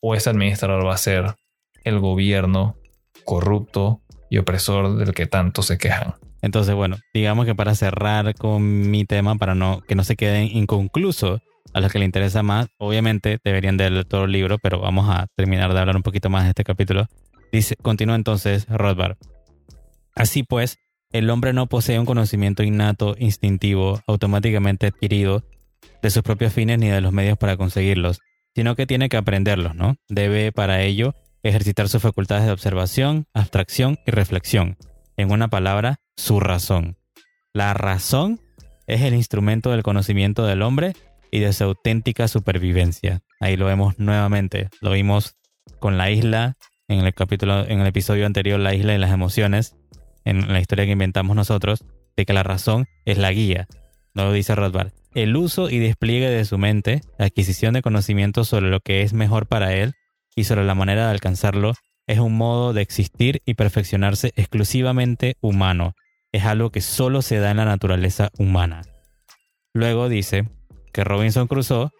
¿O 0.00 0.14
ese 0.14 0.30
administrador 0.30 0.86
va 0.86 0.94
a 0.94 0.98
ser 0.98 1.34
el 1.82 1.98
gobierno 1.98 2.76
corrupto 3.24 4.02
y 4.30 4.38
opresor 4.38 4.98
del 4.98 5.14
que 5.14 5.26
tanto 5.26 5.62
se 5.62 5.78
quejan? 5.78 6.14
Entonces, 6.44 6.74
bueno, 6.74 6.98
digamos 7.14 7.46
que 7.46 7.54
para 7.54 7.74
cerrar 7.74 8.34
con 8.34 8.90
mi 8.90 9.06
tema, 9.06 9.36
para 9.36 9.54
no, 9.54 9.80
que 9.80 9.94
no 9.94 10.04
se 10.04 10.14
queden 10.14 10.54
inconcluso 10.54 11.40
a 11.72 11.80
los 11.80 11.90
que 11.90 11.98
le 11.98 12.04
interesa 12.04 12.42
más, 12.42 12.66
obviamente 12.76 13.38
deberían 13.42 13.78
de 13.78 13.88
leer 13.88 14.04
todo 14.04 14.24
el 14.24 14.32
libro, 14.32 14.58
pero 14.58 14.78
vamos 14.78 15.08
a 15.08 15.26
terminar 15.36 15.72
de 15.72 15.80
hablar 15.80 15.96
un 15.96 16.02
poquito 16.02 16.28
más 16.28 16.42
de 16.42 16.50
este 16.50 16.62
capítulo. 16.62 17.06
Dice, 17.50 17.76
continúa 17.76 18.14
entonces 18.14 18.66
Rothbard. 18.68 19.16
Así 20.14 20.42
pues, 20.42 20.76
el 21.12 21.30
hombre 21.30 21.54
no 21.54 21.66
posee 21.66 21.98
un 21.98 22.04
conocimiento 22.04 22.62
innato, 22.62 23.16
instintivo, 23.18 24.02
automáticamente 24.06 24.88
adquirido 24.88 25.44
de 26.02 26.10
sus 26.10 26.22
propios 26.22 26.52
fines 26.52 26.78
ni 26.78 26.88
de 26.88 27.00
los 27.00 27.14
medios 27.14 27.38
para 27.38 27.56
conseguirlos, 27.56 28.20
sino 28.54 28.76
que 28.76 28.86
tiene 28.86 29.08
que 29.08 29.16
aprenderlos, 29.16 29.74
¿no? 29.74 29.96
Debe 30.10 30.52
para 30.52 30.82
ello 30.82 31.14
ejercitar 31.42 31.88
sus 31.88 32.02
facultades 32.02 32.44
de 32.44 32.52
observación, 32.52 33.28
abstracción 33.32 33.98
y 34.06 34.10
reflexión. 34.10 34.76
En 35.16 35.30
una 35.30 35.48
palabra, 35.48 36.00
su 36.16 36.40
razón. 36.40 36.96
La 37.52 37.74
razón 37.74 38.40
es 38.86 39.02
el 39.02 39.14
instrumento 39.14 39.70
del 39.70 39.82
conocimiento 39.82 40.44
del 40.44 40.62
hombre 40.62 40.94
y 41.30 41.40
de 41.40 41.52
su 41.52 41.64
auténtica 41.64 42.28
supervivencia. 42.28 43.22
Ahí 43.40 43.56
lo 43.56 43.66
vemos 43.66 43.98
nuevamente. 43.98 44.68
Lo 44.80 44.90
vimos 44.90 45.36
con 45.78 45.98
la 45.98 46.10
isla 46.10 46.56
en 46.88 47.00
el 47.00 47.14
capítulo, 47.14 47.66
en 47.66 47.80
el 47.80 47.86
episodio 47.86 48.26
anterior, 48.26 48.58
la 48.60 48.74
isla 48.74 48.94
y 48.94 48.98
las 48.98 49.12
emociones 49.12 49.76
en 50.24 50.52
la 50.52 50.60
historia 50.60 50.84
que 50.84 50.92
inventamos 50.92 51.36
nosotros, 51.36 51.84
de 52.16 52.24
que 52.24 52.32
la 52.32 52.42
razón 52.42 52.86
es 53.04 53.18
la 53.18 53.32
guía. 53.32 53.66
No 54.14 54.24
lo 54.24 54.32
dice 54.32 54.54
Rothbard. 54.54 54.92
El 55.14 55.36
uso 55.36 55.70
y 55.70 55.78
despliegue 55.78 56.28
de 56.28 56.44
su 56.44 56.58
mente, 56.58 57.02
la 57.18 57.26
adquisición 57.26 57.74
de 57.74 57.82
conocimiento 57.82 58.44
sobre 58.44 58.70
lo 58.70 58.80
que 58.80 59.02
es 59.02 59.12
mejor 59.12 59.46
para 59.46 59.74
él 59.74 59.94
y 60.34 60.44
sobre 60.44 60.64
la 60.64 60.74
manera 60.74 61.06
de 61.06 61.12
alcanzarlo, 61.12 61.74
es 62.06 62.18
un 62.18 62.36
modo 62.36 62.72
de 62.72 62.82
existir 62.82 63.40
y 63.44 63.54
perfeccionarse 63.54 64.32
exclusivamente 64.36 65.36
humano. 65.40 65.94
Es 66.32 66.44
algo 66.44 66.70
que 66.70 66.80
solo 66.80 67.22
se 67.22 67.38
da 67.38 67.50
en 67.50 67.58
la 67.58 67.64
naturaleza 67.64 68.30
humana. 68.38 68.82
Luego 69.72 70.08
dice 70.08 70.48
que 70.92 71.04
Robinson 71.04 71.46
Crusoe 71.46 71.90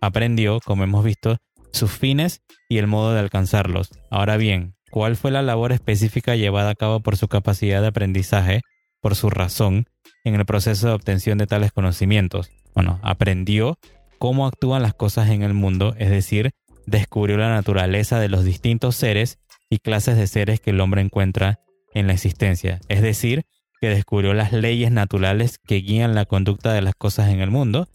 aprendió, 0.00 0.60
como 0.60 0.84
hemos 0.84 1.04
visto, 1.04 1.38
sus 1.72 1.90
fines 1.90 2.42
y 2.68 2.78
el 2.78 2.86
modo 2.86 3.12
de 3.12 3.20
alcanzarlos. 3.20 3.90
Ahora 4.10 4.36
bien, 4.36 4.74
cuál 4.90 5.16
fue 5.16 5.30
la 5.30 5.42
labor 5.42 5.72
específica 5.72 6.36
llevada 6.36 6.70
a 6.70 6.74
cabo 6.74 7.00
por 7.00 7.16
su 7.16 7.28
capacidad 7.28 7.80
de 7.80 7.88
aprendizaje, 7.88 8.62
por 9.00 9.14
su 9.14 9.30
razón, 9.30 9.86
en 10.24 10.34
el 10.34 10.46
proceso 10.46 10.88
de 10.88 10.94
obtención 10.94 11.38
de 11.38 11.46
tales 11.46 11.72
conocimientos. 11.72 12.50
Bueno, 12.74 13.00
aprendió 13.02 13.78
cómo 14.18 14.46
actúan 14.46 14.82
las 14.82 14.94
cosas 14.94 15.30
en 15.30 15.42
el 15.42 15.54
mundo, 15.54 15.94
es 15.98 16.10
decir, 16.10 16.52
descubrió 16.86 17.36
la 17.36 17.50
naturaleza 17.50 18.18
de 18.18 18.28
los 18.28 18.44
distintos 18.44 18.96
seres 18.96 19.38
y 19.70 19.78
clases 19.78 20.16
de 20.16 20.26
seres 20.26 20.60
que 20.60 20.70
el 20.70 20.80
hombre 20.80 21.00
encuentra 21.00 21.60
en 21.94 22.06
la 22.06 22.12
existencia, 22.12 22.80
es 22.88 23.02
decir, 23.02 23.44
que 23.80 23.88
descubrió 23.88 24.34
las 24.34 24.52
leyes 24.52 24.90
naturales 24.90 25.58
que 25.58 25.76
guían 25.76 26.14
la 26.14 26.24
conducta 26.24 26.72
de 26.72 26.82
las 26.82 26.94
cosas 26.94 27.30
en 27.30 27.40
el 27.40 27.50
mundo, 27.50 27.88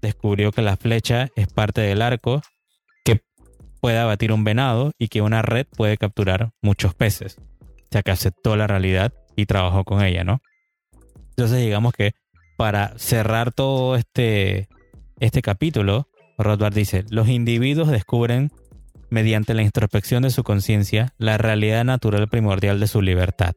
descubrió 0.00 0.52
que 0.52 0.62
la 0.62 0.76
flecha 0.76 1.28
es 1.36 1.46
parte 1.48 1.80
del 1.82 2.02
arco 2.02 2.42
puede 3.86 3.98
abatir 3.98 4.32
un 4.32 4.42
venado 4.42 4.90
y 4.98 5.06
que 5.06 5.22
una 5.22 5.42
red 5.42 5.64
puede 5.76 5.96
capturar 5.96 6.50
muchos 6.60 6.94
peces. 6.94 7.36
O 7.38 7.88
sea 7.92 8.02
que 8.02 8.10
aceptó 8.10 8.56
la 8.56 8.66
realidad 8.66 9.12
y 9.36 9.46
trabajó 9.46 9.84
con 9.84 10.02
ella, 10.02 10.24
¿no? 10.24 10.40
Entonces 11.30 11.60
digamos 11.60 11.92
que 11.92 12.12
para 12.56 12.98
cerrar 12.98 13.52
todo 13.52 13.94
este, 13.94 14.68
este 15.20 15.40
capítulo, 15.40 16.08
Rothbard 16.36 16.74
dice, 16.74 17.04
los 17.10 17.28
individuos 17.28 17.88
descubren 17.88 18.50
mediante 19.10 19.54
la 19.54 19.62
introspección 19.62 20.22
de 20.22 20.30
su 20.30 20.42
conciencia 20.42 21.14
la 21.18 21.38
realidad 21.38 21.84
natural 21.84 22.28
primordial 22.28 22.80
de 22.80 22.86
su 22.86 23.02
libertad, 23.02 23.54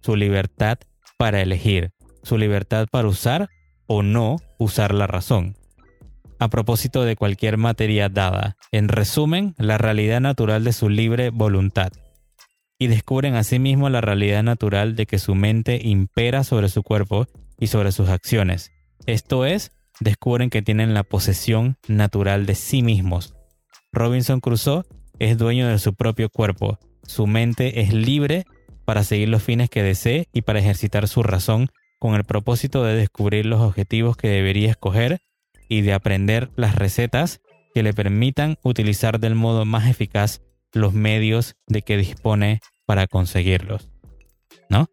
su 0.00 0.16
libertad 0.16 0.78
para 1.18 1.40
elegir, 1.40 1.90
su 2.22 2.38
libertad 2.38 2.86
para 2.90 3.08
usar 3.08 3.48
o 3.86 4.02
no 4.02 4.36
usar 4.58 4.94
la 4.94 5.06
razón, 5.06 5.56
a 6.38 6.48
propósito 6.48 7.04
de 7.04 7.14
cualquier 7.14 7.56
materia 7.56 8.08
dada, 8.08 8.56
en 8.72 8.88
resumen, 8.88 9.54
la 9.58 9.78
realidad 9.78 10.20
natural 10.20 10.64
de 10.64 10.72
su 10.72 10.88
libre 10.88 11.30
voluntad. 11.30 11.92
Y 12.78 12.88
descubren 12.88 13.36
asimismo 13.36 13.88
la 13.90 14.00
realidad 14.00 14.42
natural 14.42 14.96
de 14.96 15.06
que 15.06 15.20
su 15.20 15.36
mente 15.36 15.80
impera 15.80 16.42
sobre 16.42 16.68
su 16.68 16.82
cuerpo 16.82 17.26
y 17.60 17.68
sobre 17.68 17.92
sus 17.92 18.08
acciones. 18.08 18.72
Esto 19.06 19.46
es, 19.46 19.70
descubren 20.00 20.50
que 20.50 20.62
tienen 20.62 20.94
la 20.94 21.04
posesión 21.04 21.76
natural 21.86 22.44
de 22.44 22.56
sí 22.56 22.82
mismos. 22.82 23.36
Robinson 23.92 24.40
Crusoe 24.40 24.84
es 25.18 25.36
dueño 25.36 25.68
de 25.68 25.78
su 25.78 25.94
propio 25.94 26.30
cuerpo, 26.30 26.78
su 27.04 27.26
mente 27.26 27.82
es 27.82 27.92
libre 27.92 28.44
para 28.86 29.04
seguir 29.04 29.28
los 29.28 29.42
fines 29.42 29.68
que 29.68 29.82
desee 29.82 30.28
y 30.32 30.42
para 30.42 30.60
ejercitar 30.60 31.08
su 31.08 31.22
razón 31.22 31.68
con 31.98 32.14
el 32.14 32.24
propósito 32.24 32.84
de 32.84 32.96
descubrir 32.96 33.46
los 33.46 33.60
objetivos 33.60 34.16
que 34.16 34.28
debería 34.28 34.70
escoger 34.70 35.20
y 35.68 35.82
de 35.82 35.92
aprender 35.92 36.50
las 36.56 36.74
recetas 36.74 37.40
que 37.74 37.82
le 37.82 37.92
permitan 37.92 38.58
utilizar 38.62 39.20
del 39.20 39.34
modo 39.34 39.64
más 39.64 39.88
eficaz 39.88 40.40
los 40.72 40.94
medios 40.94 41.54
de 41.66 41.82
que 41.82 41.96
dispone 41.96 42.60
para 42.86 43.06
conseguirlos. 43.06 43.90
¿No? 44.68 44.86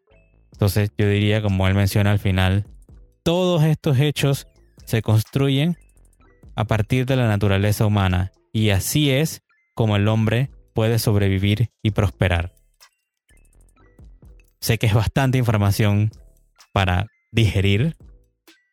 Entonces 0.51 0.91
yo 0.97 1.07
diría, 1.07 1.41
como 1.41 1.67
él 1.67 1.73
menciona 1.73 2.11
al 2.11 2.19
final, 2.19 2.65
todos 3.23 3.63
estos 3.63 3.97
hechos 3.99 4.47
se 4.85 5.01
construyen 5.01 5.77
a 6.55 6.65
partir 6.65 7.05
de 7.05 7.15
la 7.15 7.27
naturaleza 7.27 7.85
humana 7.85 8.31
y 8.51 8.69
así 8.71 9.11
es 9.11 9.41
como 9.75 9.95
el 9.95 10.07
hombre 10.07 10.49
puede 10.73 10.99
sobrevivir 10.99 11.69
y 11.81 11.91
prosperar. 11.91 12.53
Sé 14.59 14.77
que 14.77 14.87
es 14.87 14.93
bastante 14.93 15.37
información 15.37 16.11
para 16.73 17.07
digerir, 17.31 17.95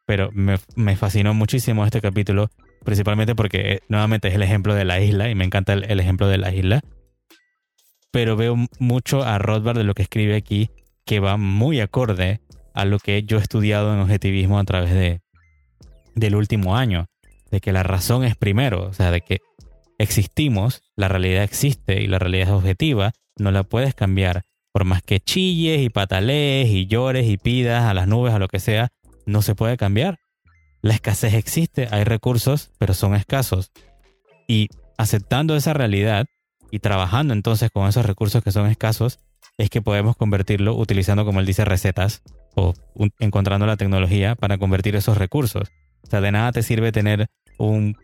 pero 0.04 0.30
me, 0.32 0.96
fascinó 0.96 1.34
muchísimo 1.34 1.84
este 1.84 2.00
capítulo, 2.00 2.50
principalmente 2.84 3.34
porque 3.34 3.72
eh, 3.72 3.80
nuevamente 3.88 4.28
es 4.28 4.34
el 4.34 4.42
ejemplo 4.42 4.74
de 4.74 4.84
la 4.84 5.00
isla 5.00 5.30
y 5.30 5.34
me 5.34 5.44
encanta 5.44 5.72
el, 5.74 6.00
ejemplo 6.00 6.28
de 6.28 6.38
la 6.38 6.54
isla. 6.54 6.80
Pero 8.10 8.36
veo 8.36 8.56
mucho 8.78 9.22
a 9.22 9.38
Rothbard 9.38 9.78
de 9.78 9.84
lo 9.84 9.94
que 9.94 10.02
escribe 10.02 10.36
aquí 10.36 10.70
que 11.04 11.20
va 11.20 11.36
muy 11.36 11.80
acorde 11.80 12.40
a 12.74 12.84
lo 12.84 12.98
que 12.98 13.22
yo 13.22 13.38
he 13.38 13.42
estudiado 13.42 13.94
en 13.94 14.00
objetivismo 14.00 14.58
a 14.58 14.64
través 14.64 14.92
de, 14.92 15.20
del 16.14 16.34
último 16.34 16.76
año, 16.76 17.06
de 17.50 17.60
que 17.60 17.72
la 17.72 17.82
razón 17.82 18.24
es 18.24 18.36
primero, 18.36 18.88
o 18.88 18.92
sea, 18.92 19.10
de 19.10 19.20
que 19.20 19.40
existimos, 19.98 20.82
la 20.96 21.08
realidad 21.08 21.42
existe 21.42 22.02
y 22.02 22.06
la 22.06 22.18
realidad 22.18 22.48
es 22.48 22.54
objetiva, 22.54 23.12
no 23.36 23.50
la 23.50 23.62
puedes 23.62 23.94
cambiar. 23.94 24.42
Por 24.72 24.84
más 24.84 25.02
que 25.02 25.20
chilles 25.20 25.80
y 25.80 25.88
patalees 25.88 26.68
y 26.68 26.86
llores 26.86 27.26
y 27.26 27.38
pidas 27.38 27.84
a 27.84 27.94
las 27.94 28.06
nubes, 28.06 28.34
a 28.34 28.38
lo 28.38 28.48
que 28.48 28.60
sea, 28.60 28.88
no 29.24 29.42
se 29.42 29.54
puede 29.54 29.76
cambiar. 29.76 30.18
La 30.82 30.94
escasez 30.94 31.34
existe, 31.34 31.88
hay 31.90 32.04
recursos, 32.04 32.70
pero 32.78 32.94
son 32.94 33.14
escasos. 33.14 33.72
Y 34.46 34.68
aceptando 34.98 35.56
esa 35.56 35.72
realidad 35.72 36.26
y 36.70 36.80
trabajando 36.80 37.32
entonces 37.32 37.70
con 37.72 37.88
esos 37.88 38.04
recursos 38.04 38.42
que 38.42 38.52
son 38.52 38.66
escasos, 38.66 39.18
es 39.58 39.70
que 39.70 39.80
podemos 39.80 40.16
convertirlo 40.16 40.76
utilizando, 40.76 41.24
como 41.24 41.40
él 41.40 41.46
dice, 41.46 41.64
recetas 41.64 42.22
o 42.54 42.74
encontrando 43.18 43.66
la 43.66 43.76
tecnología 43.76 44.34
para 44.34 44.58
convertir 44.58 44.96
esos 44.96 45.16
recursos. 45.16 45.68
O 46.02 46.10
sea, 46.10 46.20
de 46.20 46.32
nada 46.32 46.52
te 46.52 46.62
sirve 46.62 46.92
tener 46.92 47.28
un 47.58 47.96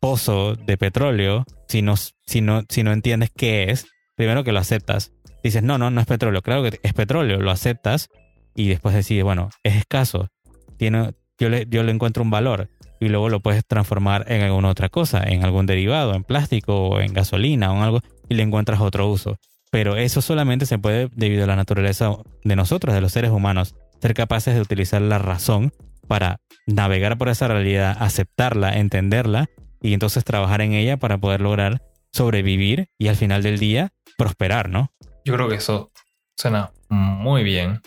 pozo 0.00 0.54
de 0.54 0.76
petróleo 0.76 1.44
si 1.68 1.82
no, 1.82 1.96
si 1.96 2.40
no, 2.40 2.62
si 2.68 2.82
no 2.82 2.92
entiendes 2.92 3.30
qué 3.34 3.70
es. 3.70 3.86
Primero 4.16 4.44
que 4.44 4.52
lo 4.52 4.60
aceptas. 4.60 5.12
Dices, 5.42 5.62
no, 5.62 5.78
no, 5.78 5.90
no 5.90 6.00
es 6.00 6.06
petróleo. 6.06 6.42
Claro 6.42 6.62
que 6.62 6.80
es 6.82 6.92
petróleo, 6.92 7.40
lo 7.40 7.50
aceptas 7.50 8.08
y 8.54 8.68
después 8.68 8.94
decides, 8.94 9.24
bueno, 9.24 9.50
es 9.62 9.76
escaso 9.76 10.28
tiene, 10.76 11.14
yo, 11.38 11.48
le, 11.48 11.66
yo 11.68 11.82
le 11.82 11.92
encuentro 11.92 12.22
un 12.22 12.30
valor 12.30 12.68
y 13.00 13.08
luego 13.08 13.28
lo 13.28 13.40
puedes 13.40 13.64
transformar 13.66 14.24
en 14.28 14.42
alguna 14.42 14.68
otra 14.68 14.88
cosa, 14.88 15.22
en 15.24 15.44
algún 15.44 15.66
derivado, 15.66 16.14
en 16.14 16.24
plástico 16.24 16.88
o 16.88 17.00
en 17.00 17.12
gasolina 17.12 17.72
o 17.72 17.76
en 17.76 17.82
algo 17.82 18.00
y 18.28 18.34
le 18.34 18.42
encuentras 18.42 18.80
otro 18.80 19.08
uso. 19.08 19.36
Pero 19.70 19.96
eso 19.96 20.22
solamente 20.22 20.66
se 20.66 20.78
puede 20.78 21.08
debido 21.14 21.44
a 21.44 21.48
la 21.48 21.56
naturaleza 21.56 22.16
de 22.44 22.56
nosotros, 22.56 22.94
de 22.94 23.00
los 23.00 23.12
seres 23.12 23.30
humanos, 23.30 23.74
ser 24.00 24.14
capaces 24.14 24.54
de 24.54 24.60
utilizar 24.60 25.02
la 25.02 25.18
razón 25.18 25.72
para 26.06 26.40
navegar 26.66 27.18
por 27.18 27.28
esa 27.28 27.48
realidad, 27.48 27.96
aceptarla, 27.98 28.78
entenderla 28.78 29.48
y 29.84 29.92
entonces 29.92 30.24
trabajar 30.24 30.62
en 30.62 30.72
ella 30.72 30.96
para 30.96 31.18
poder 31.18 31.42
lograr 31.42 31.82
sobrevivir 32.10 32.88
y 32.96 33.08
al 33.08 33.16
final 33.16 33.42
del 33.42 33.58
día 33.58 33.92
prosperar, 34.16 34.70
¿no? 34.70 34.90
Yo 35.26 35.34
creo 35.34 35.46
que 35.46 35.56
eso 35.56 35.92
suena 36.38 36.72
muy 36.88 37.44
bien 37.44 37.82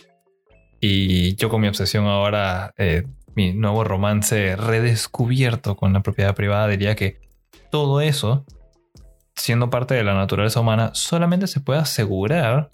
y 0.79 1.35
yo 1.37 1.49
con 1.49 1.59
mi 1.59 1.67
obsesión 1.67 2.05
ahora, 2.05 2.71
eh, 2.77 3.03
mi 3.35 3.53
nuevo 3.53 3.83
romance 3.83 4.55
redescubierto 4.55 5.75
con 5.75 5.91
la 5.91 6.01
propiedad 6.01 6.35
privada, 6.35 6.67
diría 6.67 6.95
que 6.95 7.19
todo 7.71 7.99
eso, 7.99 8.45
siendo 9.35 9.71
parte 9.71 9.95
de 9.95 10.03
la 10.03 10.13
naturaleza 10.13 10.59
humana, 10.59 10.91
solamente 10.93 11.47
se 11.47 11.61
puede 11.61 11.79
asegurar 11.79 12.69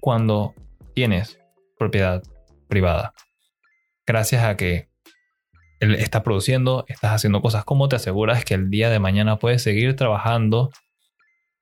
cuando 0.00 0.54
tienes 0.94 1.38
propiedad 1.78 2.22
privada. 2.66 3.12
Gracias 4.06 4.42
a 4.42 4.56
que 4.56 4.88
él 5.80 5.94
está 5.94 6.22
produciendo, 6.22 6.84
estás 6.88 7.12
haciendo 7.12 7.42
cosas, 7.42 7.64
¿cómo 7.64 7.88
te 7.88 7.96
aseguras 7.96 8.44
que 8.44 8.54
el 8.54 8.70
día 8.70 8.90
de 8.90 8.98
mañana 8.98 9.38
puedes 9.38 9.62
seguir 9.62 9.94
trabajando 9.96 10.70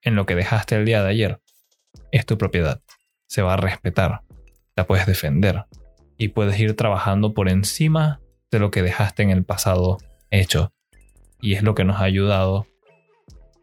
en 0.02 0.14
lo 0.14 0.26
que 0.26 0.34
dejaste 0.34 0.76
el 0.76 0.84
día 0.84 1.02
de 1.02 1.10
ayer? 1.10 1.40
Es 2.12 2.26
tu 2.26 2.38
propiedad. 2.38 2.80
Se 3.26 3.42
va 3.42 3.54
a 3.54 3.56
respetar. 3.56 4.22
La 4.76 4.86
puedes 4.86 5.06
defender. 5.06 5.64
Y 6.16 6.28
puedes 6.28 6.58
ir 6.60 6.76
trabajando 6.76 7.34
por 7.34 7.48
encima 7.48 8.20
de 8.50 8.60
lo 8.60 8.70
que 8.70 8.82
dejaste 8.82 9.22
en 9.22 9.30
el 9.30 9.44
pasado 9.44 9.98
hecho. 10.30 10.72
Y 11.40 11.54
es 11.54 11.62
lo 11.62 11.74
que 11.74 11.84
nos 11.84 12.00
ha 12.00 12.04
ayudado 12.04 12.66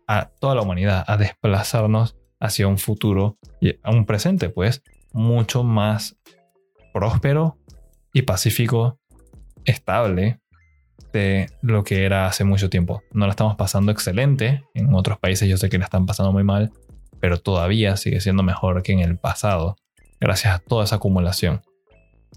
a 0.08 0.30
toda 0.40 0.56
la 0.56 0.62
humanidad 0.62 1.06
a 1.08 1.16
desplazarnos 1.16 2.18
hacia 2.42 2.68
un 2.68 2.78
futuro 2.78 3.38
y 3.62 3.80
a 3.84 3.92
un 3.92 4.06
presente, 4.06 4.50
pues, 4.50 4.84
mucho 5.14 5.64
más 5.64 6.18
próspero 6.94 7.58
y 8.14 8.24
pacífico, 8.24 9.00
estable 9.64 10.41
de 11.14 11.50
lo 11.62 11.84
que 11.84 12.06
era 12.06 12.28
hace 12.28 12.44
mucho 12.44 12.70
tiempo. 12.70 13.04
No 13.12 13.26
la 13.26 13.32
estamos 13.32 13.56
pasando 13.56 13.92
excelente, 13.92 14.64
en 14.74 14.94
otros 14.94 15.20
países 15.20 15.50
yo 15.50 15.58
sé 15.58 15.70
que 15.70 15.78
la 15.78 15.86
están 15.86 16.06
pasando 16.06 16.32
muy 16.32 16.44
mal, 16.44 16.72
pero 17.20 17.38
todavía 17.38 17.98
sigue 17.98 18.20
siendo 18.22 18.44
mejor 18.44 18.84
que 18.84 18.94
en 18.94 19.00
el 19.00 19.18
pasado, 19.18 19.76
gracias 20.20 20.56
a 20.56 20.60
toda 20.60 20.86
esa 20.86 20.96
acumulación. 20.98 21.62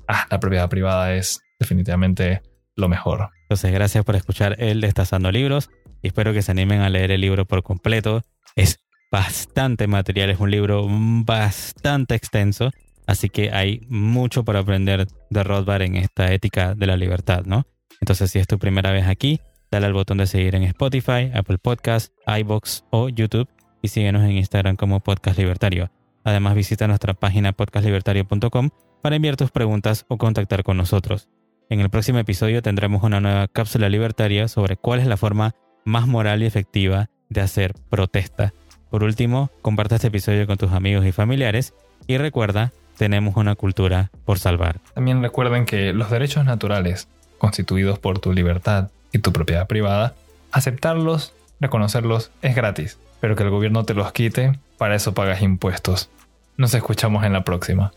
Ah, 0.09 0.27
la 0.31 0.41
propiedad 0.41 0.69
privada 0.69 1.15
es 1.15 1.41
definitivamente 1.59 2.43
lo 2.77 2.89
mejor. 2.89 3.31
Entonces, 3.43 3.73
gracias 3.73 4.05
por 4.05 4.17
escuchar 4.17 4.57
el 4.59 4.81
Destazando 4.81 5.31
Libros 5.31 5.71
y 6.03 6.09
espero 6.09 6.33
que 6.33 6.43
se 6.43 6.51
animen 6.51 6.81
a 6.81 6.91
leer 6.91 7.11
el 7.11 7.21
libro 7.21 7.47
por 7.47 7.63
completo. 7.63 8.23
Es 8.57 8.79
bastante 9.11 9.87
material, 9.87 10.31
es 10.31 10.41
un 10.41 10.51
libro 10.51 10.87
bastante 10.89 12.15
extenso, 12.15 12.71
así 13.07 13.29
que 13.29 13.53
hay 13.53 13.81
mucho 13.89 14.45
para 14.45 14.59
aprender 14.59 15.07
de 15.31 15.43
Rothbard 15.45 15.83
en 15.83 15.97
esta 15.97 16.33
ética 16.33 16.75
de 16.75 16.87
la 16.87 16.97
libertad, 16.97 17.45
¿no? 17.47 17.65
Entonces, 18.05 18.33
si 18.33 18.39
es 18.39 18.47
tu 18.47 18.59
primera 18.59 18.93
vez 18.93 19.07
aquí, 19.07 19.41
dale 19.71 19.87
al 19.87 19.95
botón 19.95 20.19
de 20.19 20.27
seguir 20.27 20.55
en 20.55 20.65
Spotify, 20.65 21.31
Apple 21.33 21.57
Podcasts, 21.57 22.13
iBox 22.27 22.85
o 22.91 23.09
YouTube 23.09 23.49
y 23.81 23.89
síguenos 23.89 24.23
en 24.25 24.33
Instagram 24.33 24.77
como 24.77 25.01
Podcast 25.01 25.39
Libertario. 25.39 25.91
Además, 26.23 26.55
visita 26.55 26.87
nuestra 26.87 27.15
página 27.15 27.55
podcastlibertario.com 27.55 28.69
para 29.01 29.17
enviar 29.17 29.37
tus 29.37 29.51
preguntas 29.51 30.05
o 30.09 30.19
contactar 30.19 30.65
con 30.65 30.77
nosotros. 30.77 31.31
En 31.71 31.81
el 31.81 31.89
próximo 31.89 32.19
episodio 32.19 32.61
tendremos 32.61 33.03
una 33.05 33.23
nueva 33.23 33.49
cápsula 33.49 33.89
libertaria 33.89 34.49
sobre 34.49 34.77
cuál 34.77 35.01
es 35.01 35.07
la 35.07 35.17
forma 35.17 35.55
más 35.87 36.07
moral 36.07 36.43
y 36.43 36.47
efectiva 36.47 37.09
de 37.31 37.41
hacer 37.41 37.73
protesta. 37.89 38.53
Por 38.91 39.03
último, 39.03 39.51
comparte 39.63 39.95
este 39.95 40.09
episodio 40.09 40.47
con 40.47 40.59
tus 40.59 40.73
amigos 40.73 41.07
y 41.07 41.13
familiares 41.13 41.73
y 42.07 42.19
recuerda, 42.19 42.71
tenemos 42.99 43.37
una 43.37 43.55
cultura 43.55 44.11
por 44.27 44.39
salvar. 44.39 44.81
También 44.93 45.23
recuerden 45.23 45.65
que 45.65 45.95
los 45.95 46.11
derechos 46.11 46.45
naturales 46.45 47.09
constituidos 47.45 47.99
por 47.99 48.21
tu 48.21 48.33
libertad 48.33 48.89
y 49.13 49.19
tu 49.19 49.31
propiedad 49.31 49.67
privada, 49.67 50.15
aceptarlos, 50.51 51.35
reconocerlos 51.61 52.31
es 52.41 52.57
gratis, 52.57 52.97
pero 53.21 53.37
que 53.37 53.43
el 53.43 53.51
gobierno 53.51 53.85
te 53.85 53.93
los 53.93 54.13
quite, 54.13 54.59
para 54.79 54.95
eso 54.95 55.13
pagas 55.13 55.43
impuestos. 55.43 56.09
Nos 56.57 56.73
escuchamos 56.73 57.23
en 57.23 57.35
la 57.35 57.45
próxima. 57.45 57.93